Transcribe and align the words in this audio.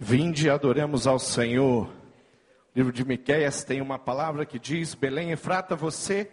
Vinde 0.00 0.46
e 0.46 0.50
adoremos 0.50 1.08
ao 1.08 1.18
Senhor. 1.18 1.88
O 1.88 1.92
livro 2.72 2.92
de 2.92 3.04
Miqueias 3.04 3.64
tem 3.64 3.80
uma 3.80 3.98
palavra 3.98 4.46
que 4.46 4.56
diz: 4.56 4.94
Belém 4.94 5.32
Efrata, 5.32 5.74
você 5.74 6.30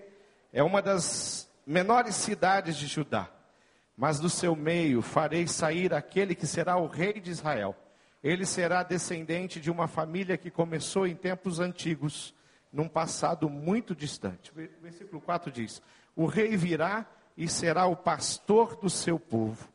é 0.53 0.61
uma 0.61 0.83
das 0.83 1.49
menores 1.65 2.13
cidades 2.13 2.77
de 2.77 2.85
Judá, 2.85 3.27
mas 3.97 4.19
do 4.19 4.29
seu 4.29 4.55
meio 4.55 5.01
farei 5.01 5.47
sair 5.47 5.95
aquele 5.95 6.35
que 6.35 6.45
será 6.45 6.77
o 6.77 6.85
rei 6.85 7.13
de 7.13 7.31
Israel. 7.31 7.75
Ele 8.23 8.45
será 8.45 8.83
descendente 8.83 9.59
de 9.59 9.71
uma 9.71 9.87
família 9.87 10.37
que 10.37 10.51
começou 10.51 11.07
em 11.07 11.15
tempos 11.15 11.59
antigos, 11.59 12.35
num 12.71 12.87
passado 12.87 13.49
muito 13.49 13.95
distante. 13.95 14.51
O 14.51 14.83
versículo 14.83 15.19
4 15.19 15.51
diz: 15.51 15.81
O 16.15 16.27
rei 16.27 16.55
virá 16.55 17.03
e 17.35 17.47
será 17.47 17.87
o 17.87 17.95
pastor 17.95 18.75
do 18.75 18.91
seu 18.91 19.19
povo, 19.19 19.67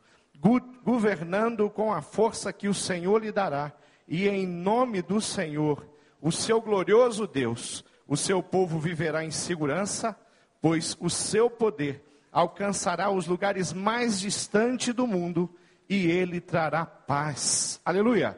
governando 0.81 1.69
com 1.69 1.91
a 1.91 2.01
força 2.01 2.53
que 2.53 2.69
o 2.69 2.73
Senhor 2.73 3.21
lhe 3.21 3.33
dará 3.33 3.73
e 4.11 4.27
em 4.27 4.45
nome 4.45 5.01
do 5.01 5.21
Senhor, 5.21 5.87
o 6.21 6.33
seu 6.33 6.59
glorioso 6.59 7.25
Deus, 7.25 7.81
o 8.05 8.17
seu 8.17 8.43
povo 8.43 8.77
viverá 8.77 9.23
em 9.23 9.31
segurança, 9.31 10.13
pois 10.61 10.97
o 10.99 11.09
seu 11.09 11.49
poder 11.49 12.03
alcançará 12.29 13.09
os 13.09 13.25
lugares 13.25 13.71
mais 13.71 14.19
distantes 14.19 14.93
do 14.93 15.07
mundo 15.07 15.49
e 15.87 16.11
ele 16.11 16.41
trará 16.41 16.85
paz. 16.85 17.79
Aleluia! 17.85 18.37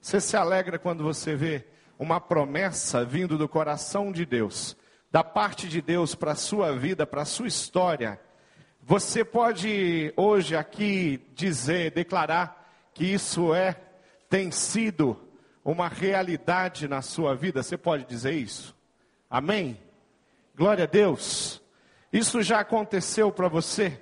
Você 0.00 0.20
se 0.20 0.36
alegra 0.36 0.78
quando 0.78 1.02
você 1.02 1.34
vê 1.34 1.66
uma 1.98 2.20
promessa 2.20 3.04
vindo 3.04 3.36
do 3.36 3.48
coração 3.48 4.12
de 4.12 4.24
Deus, 4.24 4.76
da 5.10 5.24
parte 5.24 5.66
de 5.68 5.82
Deus 5.82 6.14
para 6.14 6.30
a 6.30 6.36
sua 6.36 6.78
vida, 6.78 7.04
para 7.04 7.22
a 7.22 7.26
sua 7.26 7.48
história. 7.48 8.20
Você 8.80 9.24
pode 9.24 10.14
hoje 10.16 10.54
aqui 10.54 11.20
dizer, 11.34 11.90
declarar 11.90 12.70
que 12.94 13.04
isso 13.04 13.52
é 13.52 13.76
tem 14.32 14.50
sido 14.50 15.14
uma 15.62 15.88
realidade 15.88 16.88
na 16.88 17.02
sua 17.02 17.34
vida? 17.34 17.62
Você 17.62 17.76
pode 17.76 18.06
dizer 18.06 18.32
isso? 18.32 18.74
Amém? 19.28 19.78
Glória 20.56 20.84
a 20.84 20.86
Deus. 20.86 21.60
Isso 22.10 22.40
já 22.40 22.60
aconteceu 22.60 23.30
para 23.30 23.46
você? 23.46 24.00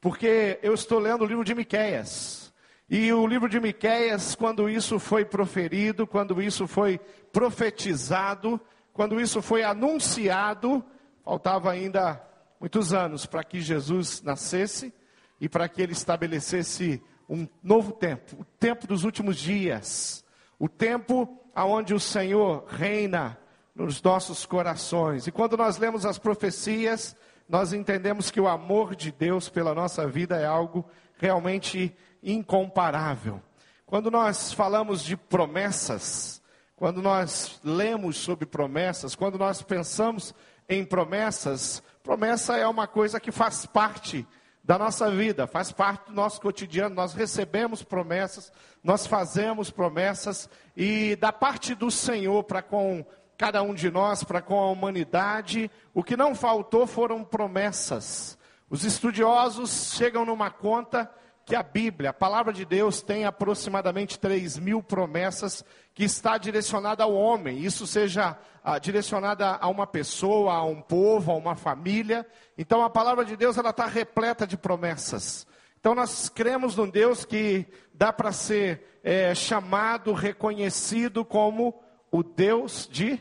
Porque 0.00 0.58
eu 0.62 0.72
estou 0.72 0.98
lendo 0.98 1.22
o 1.22 1.26
livro 1.26 1.44
de 1.44 1.54
Miqueias. 1.54 2.50
E 2.88 3.12
o 3.12 3.26
livro 3.26 3.46
de 3.46 3.60
Miqueias, 3.60 4.34
quando 4.34 4.70
isso 4.70 4.98
foi 4.98 5.22
proferido, 5.22 6.06
quando 6.06 6.40
isso 6.40 6.66
foi 6.66 6.98
profetizado, 7.30 8.58
quando 8.94 9.20
isso 9.20 9.42
foi 9.42 9.64
anunciado, 9.64 10.82
faltava 11.22 11.70
ainda 11.70 12.18
muitos 12.58 12.94
anos 12.94 13.26
para 13.26 13.44
que 13.44 13.60
Jesus 13.60 14.22
nascesse 14.22 14.94
e 15.38 15.46
para 15.46 15.68
que 15.68 15.82
ele 15.82 15.92
estabelecesse 15.92 17.02
um 17.28 17.46
novo 17.62 17.92
tempo, 17.92 18.36
o 18.40 18.44
tempo 18.44 18.86
dos 18.86 19.04
últimos 19.04 19.36
dias, 19.36 20.24
o 20.58 20.68
tempo 20.68 21.38
aonde 21.54 21.92
o 21.92 22.00
Senhor 22.00 22.64
reina 22.66 23.38
nos 23.74 24.02
nossos 24.02 24.46
corações. 24.46 25.26
E 25.26 25.32
quando 25.32 25.56
nós 25.56 25.76
lemos 25.76 26.06
as 26.06 26.18
profecias, 26.18 27.14
nós 27.48 27.72
entendemos 27.72 28.30
que 28.30 28.40
o 28.40 28.48
amor 28.48 28.96
de 28.96 29.12
Deus 29.12 29.48
pela 29.48 29.74
nossa 29.74 30.06
vida 30.06 30.36
é 30.36 30.46
algo 30.46 30.84
realmente 31.16 31.94
incomparável. 32.22 33.42
Quando 33.86 34.10
nós 34.10 34.52
falamos 34.52 35.02
de 35.02 35.16
promessas, 35.16 36.42
quando 36.76 37.02
nós 37.02 37.60
lemos 37.64 38.16
sobre 38.16 38.46
promessas, 38.46 39.14
quando 39.14 39.38
nós 39.38 39.62
pensamos 39.62 40.34
em 40.68 40.84
promessas, 40.84 41.82
promessa 42.02 42.56
é 42.56 42.66
uma 42.66 42.86
coisa 42.86 43.18
que 43.18 43.32
faz 43.32 43.66
parte 43.66 44.26
da 44.68 44.76
nossa 44.76 45.10
vida, 45.10 45.46
faz 45.46 45.72
parte 45.72 46.08
do 46.08 46.12
nosso 46.12 46.42
cotidiano. 46.42 46.94
Nós 46.94 47.14
recebemos 47.14 47.82
promessas, 47.82 48.52
nós 48.84 49.06
fazemos 49.06 49.70
promessas, 49.70 50.46
e 50.76 51.16
da 51.16 51.32
parte 51.32 51.74
do 51.74 51.90
Senhor 51.90 52.44
para 52.44 52.60
com 52.60 53.02
cada 53.38 53.62
um 53.62 53.72
de 53.72 53.90
nós, 53.90 54.22
para 54.22 54.42
com 54.42 54.60
a 54.60 54.70
humanidade, 54.70 55.70
o 55.94 56.04
que 56.04 56.18
não 56.18 56.34
faltou 56.34 56.86
foram 56.86 57.24
promessas. 57.24 58.36
Os 58.68 58.84
estudiosos 58.84 59.94
chegam 59.94 60.26
numa 60.26 60.50
conta 60.50 61.10
que 61.48 61.56
a 61.56 61.62
Bíblia, 61.62 62.10
a 62.10 62.12
palavra 62.12 62.52
de 62.52 62.66
Deus, 62.66 63.00
tem 63.00 63.24
aproximadamente 63.24 64.18
3 64.18 64.58
mil 64.58 64.82
promessas 64.82 65.64
que 65.94 66.04
está 66.04 66.36
direcionada 66.36 67.02
ao 67.02 67.14
homem. 67.14 67.58
Isso 67.58 67.86
seja 67.86 68.36
ah, 68.62 68.78
direcionada 68.78 69.56
a 69.56 69.66
uma 69.68 69.86
pessoa, 69.86 70.52
a 70.52 70.62
um 70.62 70.82
povo, 70.82 71.32
a 71.32 71.34
uma 71.34 71.56
família. 71.56 72.26
Então 72.58 72.84
a 72.84 72.90
palavra 72.90 73.24
de 73.24 73.34
Deus 73.34 73.56
ela 73.56 73.70
está 73.70 73.86
repleta 73.86 74.46
de 74.46 74.58
promessas. 74.58 75.46
Então 75.80 75.94
nós 75.94 76.28
cremos 76.28 76.76
num 76.76 76.88
Deus 76.88 77.24
que 77.24 77.66
dá 77.94 78.12
para 78.12 78.30
ser 78.30 79.00
é, 79.02 79.34
chamado, 79.34 80.12
reconhecido 80.12 81.24
como 81.24 81.80
o 82.10 82.22
Deus 82.22 82.86
de 82.92 83.18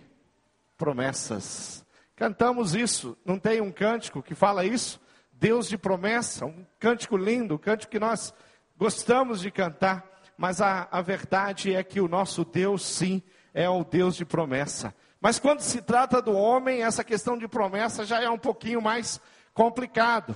promessas. 0.77 1.85
Cantamos 2.13 2.75
isso. 2.75 3.17
Não 3.23 3.39
tem 3.39 3.61
um 3.61 3.71
cântico 3.71 4.21
que 4.21 4.35
fala 4.35 4.65
isso? 4.65 4.99
Deus 5.39 5.69
de 5.69 5.77
promessa, 5.77 6.45
um 6.45 6.65
cântico 6.79 7.15
lindo, 7.15 7.55
um 7.55 7.59
cântico 7.59 7.91
que 7.91 7.99
nós 7.99 8.33
gostamos 8.75 9.39
de 9.39 9.51
cantar, 9.51 10.03
mas 10.35 10.61
a, 10.61 10.87
a 10.91 11.01
verdade 11.01 11.75
é 11.75 11.83
que 11.83 12.01
o 12.01 12.07
nosso 12.07 12.43
Deus, 12.43 12.83
sim, 12.83 13.21
é 13.53 13.69
o 13.69 13.83
Deus 13.83 14.15
de 14.15 14.25
promessa. 14.25 14.93
Mas 15.21 15.39
quando 15.39 15.61
se 15.61 15.81
trata 15.81 16.21
do 16.21 16.31
homem, 16.31 16.83
essa 16.83 17.03
questão 17.03 17.37
de 17.37 17.47
promessa 17.47 18.05
já 18.05 18.21
é 18.21 18.29
um 18.29 18.37
pouquinho 18.37 18.81
mais 18.81 19.19
complicado. 19.53 20.35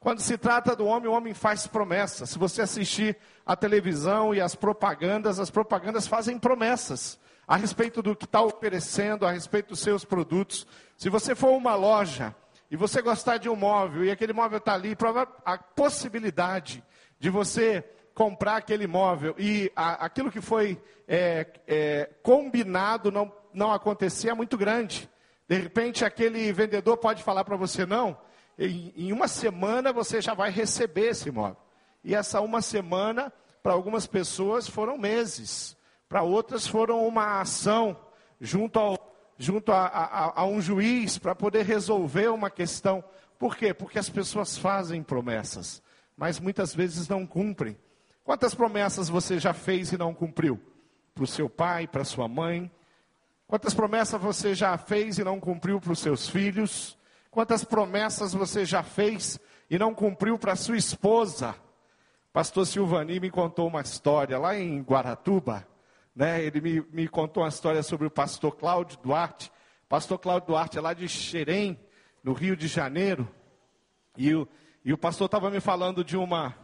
Quando 0.00 0.20
se 0.20 0.36
trata 0.36 0.74
do 0.74 0.86
homem, 0.86 1.08
o 1.08 1.12
homem 1.12 1.34
faz 1.34 1.66
promessas. 1.66 2.30
Se 2.30 2.38
você 2.38 2.62
assistir 2.62 3.16
a 3.44 3.54
televisão 3.54 4.34
e 4.34 4.40
as 4.40 4.54
propagandas, 4.54 5.38
as 5.38 5.50
propagandas 5.50 6.06
fazem 6.06 6.38
promessas 6.38 7.18
a 7.46 7.56
respeito 7.56 8.02
do 8.02 8.16
que 8.16 8.24
está 8.24 8.40
oferecendo, 8.42 9.26
a 9.26 9.30
respeito 9.30 9.68
dos 9.68 9.80
seus 9.80 10.04
produtos. 10.04 10.66
Se 10.96 11.08
você 11.08 11.34
for 11.34 11.50
uma 11.50 11.74
loja 11.74 12.34
e 12.72 12.76
você 12.76 13.02
gostar 13.02 13.36
de 13.36 13.50
um 13.50 13.54
móvel 13.54 14.02
e 14.02 14.10
aquele 14.10 14.32
móvel 14.32 14.56
está 14.56 14.72
ali, 14.72 14.96
a 15.44 15.58
possibilidade 15.58 16.82
de 17.18 17.28
você 17.28 17.84
comprar 18.14 18.56
aquele 18.56 18.86
móvel 18.86 19.34
e 19.38 19.70
a, 19.76 20.06
aquilo 20.06 20.32
que 20.32 20.40
foi 20.40 20.82
é, 21.06 21.46
é, 21.66 22.10
combinado 22.22 23.12
não, 23.12 23.30
não 23.52 23.70
acontecer 23.70 24.30
é 24.30 24.34
muito 24.34 24.56
grande. 24.56 25.06
De 25.46 25.58
repente, 25.58 26.02
aquele 26.02 26.50
vendedor 26.50 26.96
pode 26.96 27.22
falar 27.22 27.44
para 27.44 27.58
você: 27.58 27.84
não, 27.84 28.16
em, 28.58 28.90
em 28.96 29.12
uma 29.12 29.28
semana 29.28 29.92
você 29.92 30.22
já 30.22 30.32
vai 30.32 30.50
receber 30.50 31.10
esse 31.10 31.30
móvel. 31.30 31.58
E 32.02 32.14
essa 32.14 32.40
uma 32.40 32.62
semana, 32.62 33.30
para 33.62 33.74
algumas 33.74 34.06
pessoas, 34.06 34.66
foram 34.66 34.96
meses, 34.96 35.76
para 36.08 36.22
outras, 36.22 36.66
foram 36.66 37.06
uma 37.06 37.38
ação 37.38 37.94
junto 38.40 38.78
ao 38.78 38.96
junto 39.42 39.72
a, 39.72 39.86
a, 39.86 40.40
a 40.42 40.46
um 40.46 40.60
juiz 40.60 41.18
para 41.18 41.34
poder 41.34 41.66
resolver 41.66 42.28
uma 42.28 42.48
questão. 42.48 43.02
Por 43.38 43.56
quê? 43.56 43.74
Porque 43.74 43.98
as 43.98 44.08
pessoas 44.08 44.56
fazem 44.56 45.02
promessas, 45.02 45.82
mas 46.16 46.38
muitas 46.38 46.72
vezes 46.72 47.08
não 47.08 47.26
cumprem. 47.26 47.76
Quantas 48.22 48.54
promessas 48.54 49.08
você 49.08 49.40
já 49.40 49.52
fez 49.52 49.90
e 49.90 49.98
não 49.98 50.14
cumpriu? 50.14 50.60
Para 51.12 51.24
o 51.24 51.26
seu 51.26 51.50
pai, 51.50 51.88
para 51.88 52.04
sua 52.04 52.28
mãe? 52.28 52.70
Quantas 53.48 53.74
promessas 53.74 54.20
você 54.20 54.54
já 54.54 54.78
fez 54.78 55.18
e 55.18 55.24
não 55.24 55.40
cumpriu 55.40 55.80
para 55.80 55.92
os 55.92 55.98
seus 55.98 56.28
filhos? 56.28 56.96
Quantas 57.28 57.64
promessas 57.64 58.32
você 58.32 58.64
já 58.64 58.84
fez 58.84 59.40
e 59.68 59.76
não 59.76 59.92
cumpriu 59.92 60.38
para 60.38 60.54
sua 60.54 60.76
esposa? 60.76 61.54
Pastor 62.32 62.64
Silvani 62.64 63.18
me 63.18 63.30
contou 63.30 63.66
uma 63.66 63.80
história 63.80 64.38
lá 64.38 64.56
em 64.56 64.80
Guaratuba. 64.80 65.66
Né? 66.14 66.44
Ele 66.44 66.60
me, 66.60 66.80
me 66.92 67.08
contou 67.08 67.42
uma 67.42 67.48
história 67.48 67.82
sobre 67.82 68.06
o 68.06 68.10
pastor 68.10 68.56
Cláudio 68.56 68.98
Duarte. 69.02 69.50
Pastor 69.88 70.18
Cláudio 70.18 70.48
Duarte 70.48 70.78
é 70.78 70.80
lá 70.80 70.94
de 70.94 71.08
Xerém, 71.08 71.78
no 72.22 72.32
Rio 72.32 72.56
de 72.56 72.66
Janeiro. 72.66 73.28
E 74.16 74.34
o, 74.34 74.48
e 74.84 74.92
o 74.92 74.98
pastor 74.98 75.26
estava 75.26 75.50
me 75.50 75.60
falando 75.60 76.04
de 76.04 76.16
uma, 76.16 76.54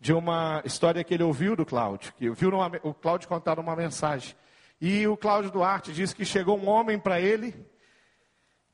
de 0.00 0.12
uma 0.12 0.62
história 0.64 1.04
que 1.04 1.14
ele 1.14 1.22
ouviu 1.22 1.54
do 1.54 1.66
Cláudio. 1.66 2.12
Que 2.14 2.30
viu 2.30 2.50
numa, 2.50 2.70
o 2.82 2.94
Cláudio 2.94 3.28
contar 3.28 3.58
uma 3.58 3.76
mensagem. 3.76 4.34
E 4.80 5.06
o 5.06 5.16
Cláudio 5.16 5.50
Duarte 5.50 5.92
disse 5.92 6.14
que 6.14 6.24
chegou 6.24 6.58
um 6.58 6.68
homem 6.68 6.98
para 6.98 7.20
ele 7.20 7.54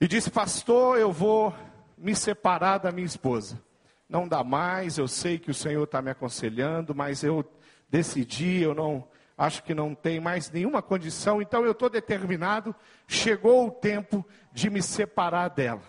e 0.00 0.06
disse: 0.06 0.31
Pastor, 0.31 0.99
eu 0.99 1.11
vou 1.11 1.55
me 1.97 2.15
separar 2.15 2.79
da 2.79 2.93
minha 2.93 3.06
esposa. 3.06 3.62
Não 4.09 4.29
dá 4.29 4.44
mais, 4.44 4.99
eu 4.99 5.09
sei 5.09 5.38
que 5.38 5.50
o 5.50 5.55
Senhor 5.55 5.85
está 5.85 6.03
me 6.03 6.11
aconselhando, 6.11 6.94
mas 6.94 7.25
eu 7.25 7.44
decidi, 7.88 8.61
eu 8.61 8.75
não, 8.75 9.09
acho 9.37 9.63
que 9.63 9.75
não 9.75 9.95
tem 9.95 10.21
mais 10.21 10.51
nenhuma 10.51 10.81
condição, 10.81 11.43
então 11.43 11.65
eu 11.65 11.73
estou 11.73 11.91
determinado, 11.91 12.75
chegou 13.07 13.67
o 13.67 13.71
tempo 13.71 14.25
de 14.53 14.71
me 14.71 14.83
separar 14.83 15.49
dela. 15.49 15.83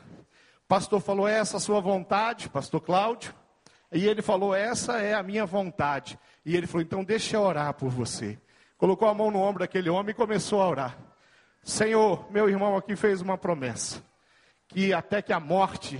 Pastor 0.68 1.00
falou, 1.00 1.28
é 1.28 1.38
essa 1.38 1.58
a 1.58 1.60
sua 1.60 1.80
vontade, 1.80 2.50
pastor 2.50 2.82
Cláudio? 2.82 3.34
E 3.92 4.08
ele 4.08 4.22
falou, 4.22 4.54
essa 4.54 5.00
é 5.00 5.14
a 5.14 5.22
minha 5.22 5.46
vontade. 5.46 6.18
E 6.44 6.56
ele 6.56 6.68
falou, 6.68 6.82
então 6.82 7.04
deixa 7.04 7.38
eu 7.38 7.42
orar 7.42 7.74
por 7.76 7.90
você. 7.90 8.40
Colocou 8.78 9.08
a 9.08 9.14
mão 9.14 9.30
no 9.30 9.40
ombro 9.40 9.60
daquele 9.60 9.90
homem 9.90 10.12
e 10.12 10.16
começou 10.16 10.62
a 10.62 10.68
orar. 10.68 10.98
Senhor, 11.64 12.30
meu 12.32 12.50
irmão 12.50 12.76
aqui 12.76 12.96
fez 12.96 13.22
uma 13.22 13.38
promessa, 13.38 14.04
que 14.68 14.94
até 14.94 15.22
que 15.22 15.34
a 15.34 15.40
morte 15.40 16.00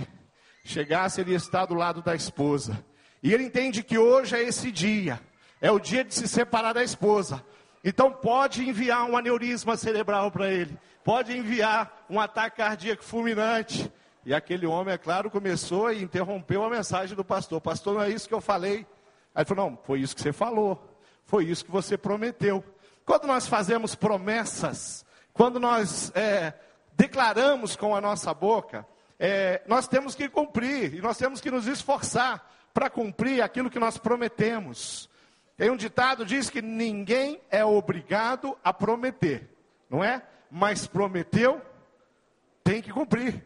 chegasse, 0.64 1.20
ele 1.20 1.30
ia 1.30 1.36
estar 1.36 1.64
do 1.66 1.74
lado 1.74 2.02
da 2.02 2.14
esposa. 2.14 2.84
E 3.22 3.32
ele 3.32 3.44
entende 3.44 3.82
que 3.82 3.96
hoje 3.96 4.36
é 4.36 4.42
esse 4.42 4.70
dia. 4.70 5.20
É 5.60 5.70
o 5.70 5.78
dia 5.78 6.04
de 6.04 6.14
se 6.14 6.28
separar 6.28 6.72
da 6.72 6.82
esposa. 6.82 7.42
Então 7.82 8.10
pode 8.10 8.68
enviar 8.68 9.04
um 9.08 9.16
aneurisma 9.16 9.76
cerebral 9.76 10.30
para 10.30 10.50
ele, 10.50 10.76
pode 11.04 11.36
enviar 11.36 12.04
um 12.10 12.18
ataque 12.20 12.56
cardíaco 12.56 13.04
fulminante. 13.04 13.90
E 14.24 14.34
aquele 14.34 14.66
homem, 14.66 14.92
é 14.92 14.98
claro, 14.98 15.30
começou 15.30 15.92
e 15.92 16.02
interrompeu 16.02 16.64
a 16.64 16.68
mensagem 16.68 17.16
do 17.16 17.24
pastor. 17.24 17.60
Pastor, 17.60 17.94
não 17.94 18.02
é 18.02 18.10
isso 18.10 18.26
que 18.26 18.34
eu 18.34 18.40
falei. 18.40 18.84
Aí 19.32 19.42
ele 19.42 19.44
falou: 19.44 19.70
não, 19.70 19.78
foi 19.84 20.00
isso 20.00 20.16
que 20.16 20.20
você 20.22 20.32
falou, 20.32 20.84
foi 21.24 21.44
isso 21.44 21.64
que 21.64 21.70
você 21.70 21.96
prometeu. 21.96 22.64
Quando 23.04 23.28
nós 23.28 23.46
fazemos 23.46 23.94
promessas, 23.94 25.06
quando 25.32 25.60
nós 25.60 26.10
é, 26.16 26.54
declaramos 26.96 27.76
com 27.76 27.94
a 27.94 28.00
nossa 28.00 28.34
boca, 28.34 28.84
é, 29.18 29.62
nós 29.68 29.86
temos 29.86 30.14
que 30.14 30.28
cumprir 30.28 30.94
e 30.94 31.00
nós 31.00 31.16
temos 31.16 31.40
que 31.40 31.50
nos 31.50 31.68
esforçar 31.68 32.50
para 32.74 32.90
cumprir 32.90 33.42
aquilo 33.42 33.70
que 33.70 33.78
nós 33.78 33.96
prometemos. 33.96 35.08
Tem 35.56 35.70
um 35.70 35.76
ditado 35.76 36.24
diz 36.24 36.50
que 36.50 36.60
ninguém 36.60 37.40
é 37.50 37.64
obrigado 37.64 38.56
a 38.62 38.72
prometer, 38.74 39.48
não 39.88 40.04
é? 40.04 40.22
Mas 40.50 40.86
prometeu, 40.86 41.62
tem 42.62 42.82
que 42.82 42.92
cumprir. 42.92 43.42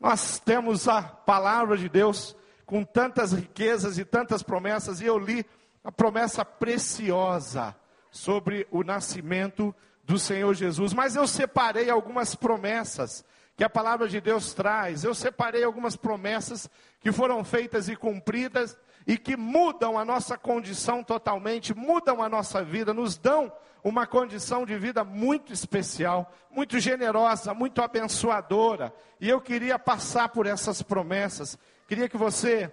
Nós 0.00 0.38
temos 0.38 0.88
a 0.88 1.02
palavra 1.02 1.76
de 1.76 1.88
Deus 1.88 2.34
com 2.64 2.84
tantas 2.84 3.32
riquezas 3.32 3.98
e 3.98 4.04
tantas 4.04 4.42
promessas, 4.42 5.00
e 5.00 5.04
eu 5.04 5.18
li 5.18 5.44
a 5.84 5.92
promessa 5.92 6.44
preciosa 6.44 7.76
sobre 8.10 8.66
o 8.70 8.82
nascimento 8.82 9.74
do 10.04 10.18
Senhor 10.18 10.54
Jesus, 10.54 10.92
mas 10.92 11.16
eu 11.16 11.26
separei 11.26 11.90
algumas 11.90 12.34
promessas 12.34 13.24
que 13.56 13.64
a 13.64 13.70
palavra 13.70 14.08
de 14.08 14.20
Deus 14.20 14.54
traz. 14.54 15.04
Eu 15.04 15.14
separei 15.14 15.62
algumas 15.62 15.96
promessas 15.96 16.68
que 17.00 17.12
foram 17.12 17.44
feitas 17.44 17.88
e 17.88 17.94
cumpridas 17.94 18.76
e 19.06 19.18
que 19.18 19.36
mudam 19.36 19.98
a 19.98 20.04
nossa 20.04 20.38
condição 20.38 21.02
totalmente, 21.02 21.74
mudam 21.74 22.22
a 22.22 22.28
nossa 22.28 22.62
vida, 22.62 22.94
nos 22.94 23.16
dão 23.16 23.52
uma 23.82 24.06
condição 24.06 24.64
de 24.64 24.76
vida 24.78 25.02
muito 25.02 25.52
especial, 25.52 26.32
muito 26.50 26.78
generosa, 26.78 27.52
muito 27.52 27.82
abençoadora. 27.82 28.94
E 29.20 29.28
eu 29.28 29.40
queria 29.40 29.78
passar 29.78 30.28
por 30.28 30.46
essas 30.46 30.82
promessas. 30.82 31.58
Queria 31.88 32.08
que 32.08 32.16
você 32.16 32.70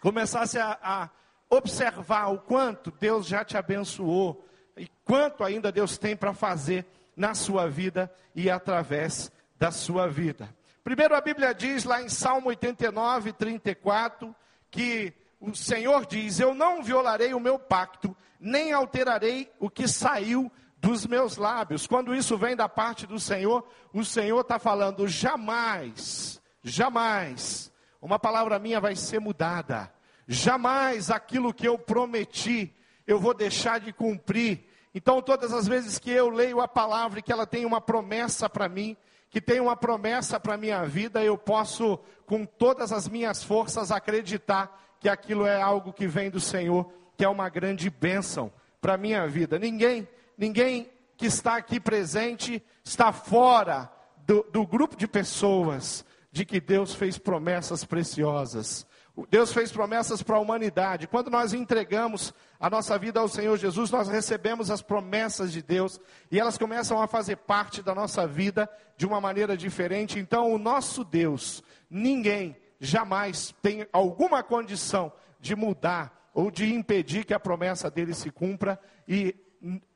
começasse 0.00 0.58
a, 0.58 0.78
a 0.82 1.10
observar 1.48 2.28
o 2.28 2.38
quanto 2.38 2.92
Deus 2.92 3.26
já 3.26 3.44
te 3.44 3.56
abençoou 3.56 4.46
e 4.76 4.88
quanto 5.04 5.42
ainda 5.42 5.72
Deus 5.72 5.98
tem 5.98 6.16
para 6.16 6.32
fazer 6.32 6.86
na 7.16 7.34
sua 7.34 7.68
vida 7.68 8.10
e 8.34 8.48
através 8.48 9.32
da 9.58 9.70
sua 9.70 10.06
vida. 10.06 10.48
Primeiro 10.82 11.14
a 11.14 11.20
Bíblia 11.20 11.52
diz 11.52 11.84
lá 11.84 12.00
em 12.00 12.08
Salmo 12.08 12.48
89, 12.48 13.32
34, 13.32 14.34
que 14.70 15.12
o 15.40 15.54
Senhor 15.54 16.04
diz: 16.04 16.38
Eu 16.38 16.54
não 16.54 16.82
violarei 16.82 17.32
o 17.32 17.40
meu 17.40 17.58
pacto, 17.58 18.14
nem 18.38 18.72
alterarei 18.72 19.50
o 19.58 19.70
que 19.70 19.88
saiu 19.88 20.52
dos 20.76 21.06
meus 21.06 21.36
lábios. 21.36 21.86
Quando 21.86 22.14
isso 22.14 22.36
vem 22.36 22.54
da 22.54 22.68
parte 22.68 23.06
do 23.06 23.18
Senhor, 23.18 23.66
o 23.92 24.04
Senhor 24.04 24.40
está 24.40 24.58
falando: 24.58 25.08
jamais, 25.08 26.40
jamais, 26.62 27.72
uma 28.00 28.18
palavra 28.18 28.58
minha 28.58 28.80
vai 28.80 28.94
ser 28.94 29.18
mudada. 29.18 29.92
Jamais 30.28 31.10
aquilo 31.10 31.52
que 31.52 31.66
eu 31.66 31.78
prometi, 31.78 32.72
eu 33.06 33.18
vou 33.18 33.34
deixar 33.34 33.80
de 33.80 33.92
cumprir. 33.92 34.66
Então, 34.94 35.22
todas 35.22 35.52
as 35.52 35.66
vezes 35.66 35.98
que 35.98 36.10
eu 36.10 36.28
leio 36.28 36.60
a 36.60 36.68
palavra 36.68 37.18
e 37.18 37.22
que 37.22 37.32
ela 37.32 37.46
tem 37.46 37.64
uma 37.64 37.80
promessa 37.80 38.48
para 38.48 38.68
mim, 38.68 38.96
que 39.28 39.40
tem 39.40 39.60
uma 39.60 39.76
promessa 39.76 40.38
para 40.38 40.54
a 40.54 40.58
minha 40.58 40.84
vida, 40.84 41.22
eu 41.22 41.38
posso, 41.38 41.98
com 42.26 42.44
todas 42.44 42.92
as 42.92 43.08
minhas 43.08 43.42
forças, 43.42 43.92
acreditar 43.92 44.89
que 45.00 45.08
aquilo 45.08 45.46
é 45.46 45.60
algo 45.60 45.92
que 45.92 46.06
vem 46.06 46.30
do 46.30 46.38
Senhor, 46.38 46.92
que 47.16 47.24
é 47.24 47.28
uma 47.28 47.48
grande 47.48 47.88
bênção 47.90 48.52
para 48.80 48.94
a 48.94 48.98
minha 48.98 49.26
vida. 49.26 49.58
Ninguém, 49.58 50.06
ninguém 50.36 50.90
que 51.16 51.26
está 51.26 51.56
aqui 51.56 51.80
presente 51.80 52.62
está 52.84 53.10
fora 53.12 53.90
do, 54.26 54.46
do 54.52 54.66
grupo 54.66 54.96
de 54.96 55.08
pessoas 55.08 56.04
de 56.30 56.44
que 56.44 56.60
Deus 56.60 56.94
fez 56.94 57.18
promessas 57.18 57.84
preciosas. 57.84 58.86
Deus 59.28 59.52
fez 59.52 59.72
promessas 59.72 60.22
para 60.22 60.36
a 60.36 60.40
humanidade. 60.40 61.08
Quando 61.08 61.30
nós 61.30 61.52
entregamos 61.52 62.32
a 62.58 62.70
nossa 62.70 62.96
vida 62.98 63.20
ao 63.20 63.28
Senhor 63.28 63.56
Jesus, 63.56 63.90
nós 63.90 64.08
recebemos 64.08 64.70
as 64.70 64.80
promessas 64.80 65.52
de 65.52 65.60
Deus 65.60 66.00
e 66.30 66.38
elas 66.38 66.56
começam 66.56 67.02
a 67.02 67.06
fazer 67.06 67.36
parte 67.36 67.82
da 67.82 67.94
nossa 67.94 68.26
vida 68.26 68.70
de 68.96 69.06
uma 69.06 69.20
maneira 69.20 69.56
diferente. 69.56 70.18
Então, 70.18 70.52
o 70.52 70.58
nosso 70.58 71.04
Deus, 71.04 71.62
ninguém 71.90 72.56
jamais 72.80 73.54
tem 73.62 73.86
alguma 73.92 74.42
condição 74.42 75.12
de 75.38 75.54
mudar 75.54 76.30
ou 76.34 76.50
de 76.50 76.72
impedir 76.72 77.24
que 77.24 77.34
a 77.34 77.40
promessa 77.40 77.90
dele 77.90 78.14
se 78.14 78.30
cumpra 78.30 78.80
e 79.06 79.34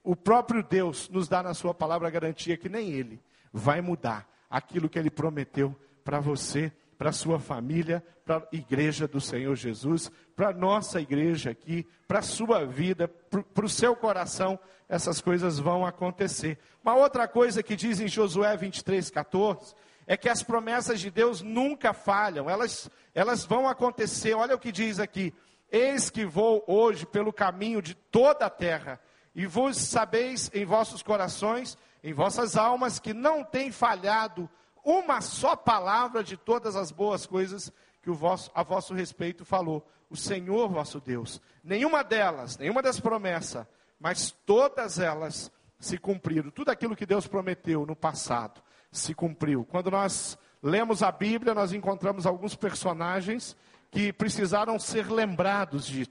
o 0.03 0.15
próprio 0.15 0.63
Deus 0.63 1.09
nos 1.09 1.27
dá 1.27 1.43
na 1.43 1.55
sua 1.55 1.73
palavra 1.73 2.07
a 2.09 2.11
garantia 2.11 2.57
que 2.57 2.69
nem 2.69 2.93
ele 2.93 3.21
vai 3.53 3.81
mudar 3.81 4.29
aquilo 4.51 4.89
que 4.89 4.99
ele 4.99 5.11
prometeu 5.11 5.75
para 6.05 6.21
você 6.21 6.71
para 6.97 7.13
sua 7.13 7.39
família, 7.39 8.03
para 8.25 8.39
a 8.39 8.47
igreja 8.53 9.07
do 9.07 9.21
Senhor 9.21 9.55
Jesus, 9.55 10.11
para 10.35 10.53
nossa 10.53 11.01
igreja 11.01 11.51
aqui, 11.51 11.87
para 12.07 12.23
sua 12.23 12.65
vida, 12.65 13.09
para 13.09 13.65
o 13.65 13.69
seu 13.69 13.95
coração, 13.95 14.59
essas 14.89 15.21
coisas 15.21 15.59
vão 15.59 15.85
acontecer. 15.85 16.59
Uma 16.83 16.95
outra 16.95 17.27
coisa 17.27 17.63
que 17.63 17.77
diz 17.77 18.01
em 18.01 18.09
Josué 18.09 18.57
23, 18.57 19.11
14, 19.11 19.75
é 20.07 20.17
que 20.17 20.29
as 20.29 20.43
promessas 20.43 21.01
de 21.01 21.11
Deus 21.11 21.41
nunca 21.41 21.93
falham, 21.93 22.49
elas, 22.49 22.91
elas 23.15 23.45
vão 23.45 23.69
acontecer. 23.69 24.35
Olha 24.35 24.55
o 24.55 24.59
que 24.59 24.73
diz 24.73 24.99
aqui: 24.99 25.33
Eis 25.71 26.11
que 26.11 26.25
vou 26.25 26.63
hoje 26.67 27.07
pelo 27.07 27.33
caminho 27.33 27.81
de 27.81 27.95
toda 27.95 28.47
a 28.47 28.51
terra, 28.51 29.01
e 29.35 29.47
vos 29.47 29.77
sabeis 29.77 30.51
em 30.55 30.65
vossos 30.65 31.03
corações, 31.03 31.79
em 32.03 32.13
vossas 32.13 32.57
almas, 32.57 32.99
que 32.99 33.15
não 33.15 33.43
tem 33.43 33.73
falhado 33.73 34.49
uma 34.85 35.21
só 35.21 35.57
palavra 35.57 36.23
de 36.23 36.37
todas 36.37 36.77
as 36.77 36.93
boas 36.93 37.27
coisas 37.27 37.73
que 38.03 38.11
o 38.11 38.15
vosso, 38.15 38.51
a 38.55 38.63
vosso 38.63 38.93
respeito 38.93 39.45
falou 39.45 39.87
o 40.11 40.17
Senhor 40.17 40.69
vosso 40.69 41.01
Deus. 41.01 41.41
Nenhuma 41.63 42.05
delas, 42.05 42.59
nenhuma 42.59 42.83
das 42.83 43.01
promessas, 43.01 43.67
mas 43.99 44.31
todas 44.31 44.99
elas 44.99 45.51
se 45.79 45.97
cumpriram. 45.97 46.51
Tudo 46.51 46.69
aquilo 46.69 46.95
que 46.95 47.07
Deus 47.07 47.27
prometeu 47.27 47.87
no 47.87 47.97
passado 47.97 48.63
se 48.99 49.15
cumpriu. 49.15 49.65
Quando 49.65 49.91
nós 49.91 50.39
lemos 50.63 51.03
a 51.03 51.13
Bíblia, 51.13 51.53
nós 51.55 51.73
encontramos 51.73 52.27
alguns 52.27 52.55
personagens 52.55 53.57
que 53.91 54.13
precisaram 54.13 54.79
ser 54.79 55.11
lembrados 55.11 55.87
de 55.87 56.09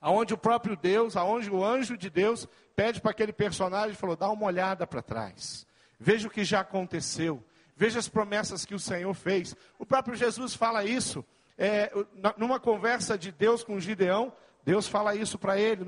aonde 0.00 0.32
o 0.32 0.38
próprio 0.38 0.76
Deus, 0.76 1.16
aonde 1.16 1.50
o 1.50 1.64
anjo 1.64 1.96
de 1.96 2.08
Deus 2.08 2.48
pede 2.74 3.00
para 3.00 3.10
aquele 3.10 3.32
personagem, 3.32 3.94
falou: 3.94 4.16
dá 4.16 4.30
uma 4.30 4.46
olhada 4.46 4.86
para 4.86 5.02
trás, 5.02 5.66
veja 5.98 6.28
o 6.28 6.30
que 6.30 6.44
já 6.44 6.60
aconteceu, 6.60 7.44
Veja 7.78 8.00
as 8.00 8.08
promessas 8.08 8.64
que 8.64 8.74
o 8.74 8.78
Senhor 8.78 9.14
fez. 9.14 9.54
O 9.78 9.86
próprio 9.86 10.16
Jesus 10.16 10.52
fala 10.52 10.84
isso. 10.84 11.24
É, 11.56 11.92
numa 12.36 12.58
conversa 12.58 13.16
de 13.16 13.30
Deus 13.30 13.62
com 13.62 13.78
Gideão, 13.78 14.32
Deus 14.64 14.88
fala 14.88 15.14
isso 15.14 15.38
para 15.38 15.56
ele. 15.56 15.84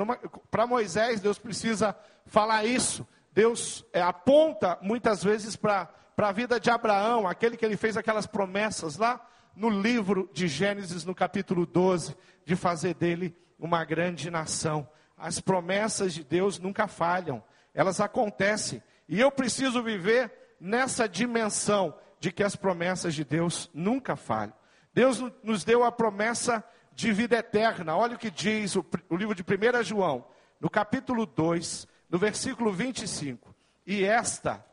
Para 0.52 0.68
Moisés, 0.68 1.20
Deus 1.20 1.36
precisa 1.36 1.96
falar 2.26 2.64
isso. 2.64 3.04
Deus 3.32 3.84
é, 3.92 4.00
aponta 4.00 4.78
muitas 4.80 5.24
vezes 5.24 5.56
para 5.56 5.92
a 6.28 6.32
vida 6.32 6.58
de 6.58 6.70
Abraão, 6.70 7.26
aquele 7.26 7.56
que 7.56 7.64
ele 7.64 7.76
fez 7.76 7.96
aquelas 7.96 8.26
promessas 8.26 8.96
lá 8.96 9.24
no 9.54 9.68
livro 9.68 10.28
de 10.32 10.48
Gênesis, 10.48 11.04
no 11.04 11.14
capítulo 11.14 11.66
12, 11.66 12.16
de 12.44 12.56
fazer 12.56 12.94
dele 12.94 13.36
uma 13.58 13.84
grande 13.84 14.30
nação. 14.30 14.88
As 15.16 15.40
promessas 15.40 16.14
de 16.14 16.24
Deus 16.24 16.58
nunca 16.58 16.86
falham, 16.86 17.42
elas 17.74 18.00
acontecem. 18.00 18.82
E 19.08 19.20
eu 19.20 19.30
preciso 19.30 19.82
viver 19.82 20.32
nessa 20.60 21.08
dimensão 21.08 21.94
de 22.18 22.30
que 22.30 22.42
as 22.42 22.56
promessas 22.56 23.14
de 23.14 23.24
Deus 23.24 23.70
nunca 23.72 24.16
falham. 24.16 24.54
Deus 24.92 25.22
nos 25.42 25.64
deu 25.64 25.84
a 25.84 25.92
promessa 25.92 26.64
de 26.92 27.12
vida 27.12 27.36
eterna. 27.36 27.96
Olha 27.96 28.16
o 28.16 28.18
que 28.18 28.30
diz 28.30 28.76
o, 28.76 28.84
o 29.08 29.16
livro 29.16 29.34
de 29.34 29.42
1 29.42 29.82
João, 29.82 30.26
no 30.60 30.68
capítulo 30.68 31.24
2, 31.24 31.86
no 32.08 32.18
versículo 32.18 32.72
25. 32.72 33.54
E 33.86 34.04
esta 34.04 34.64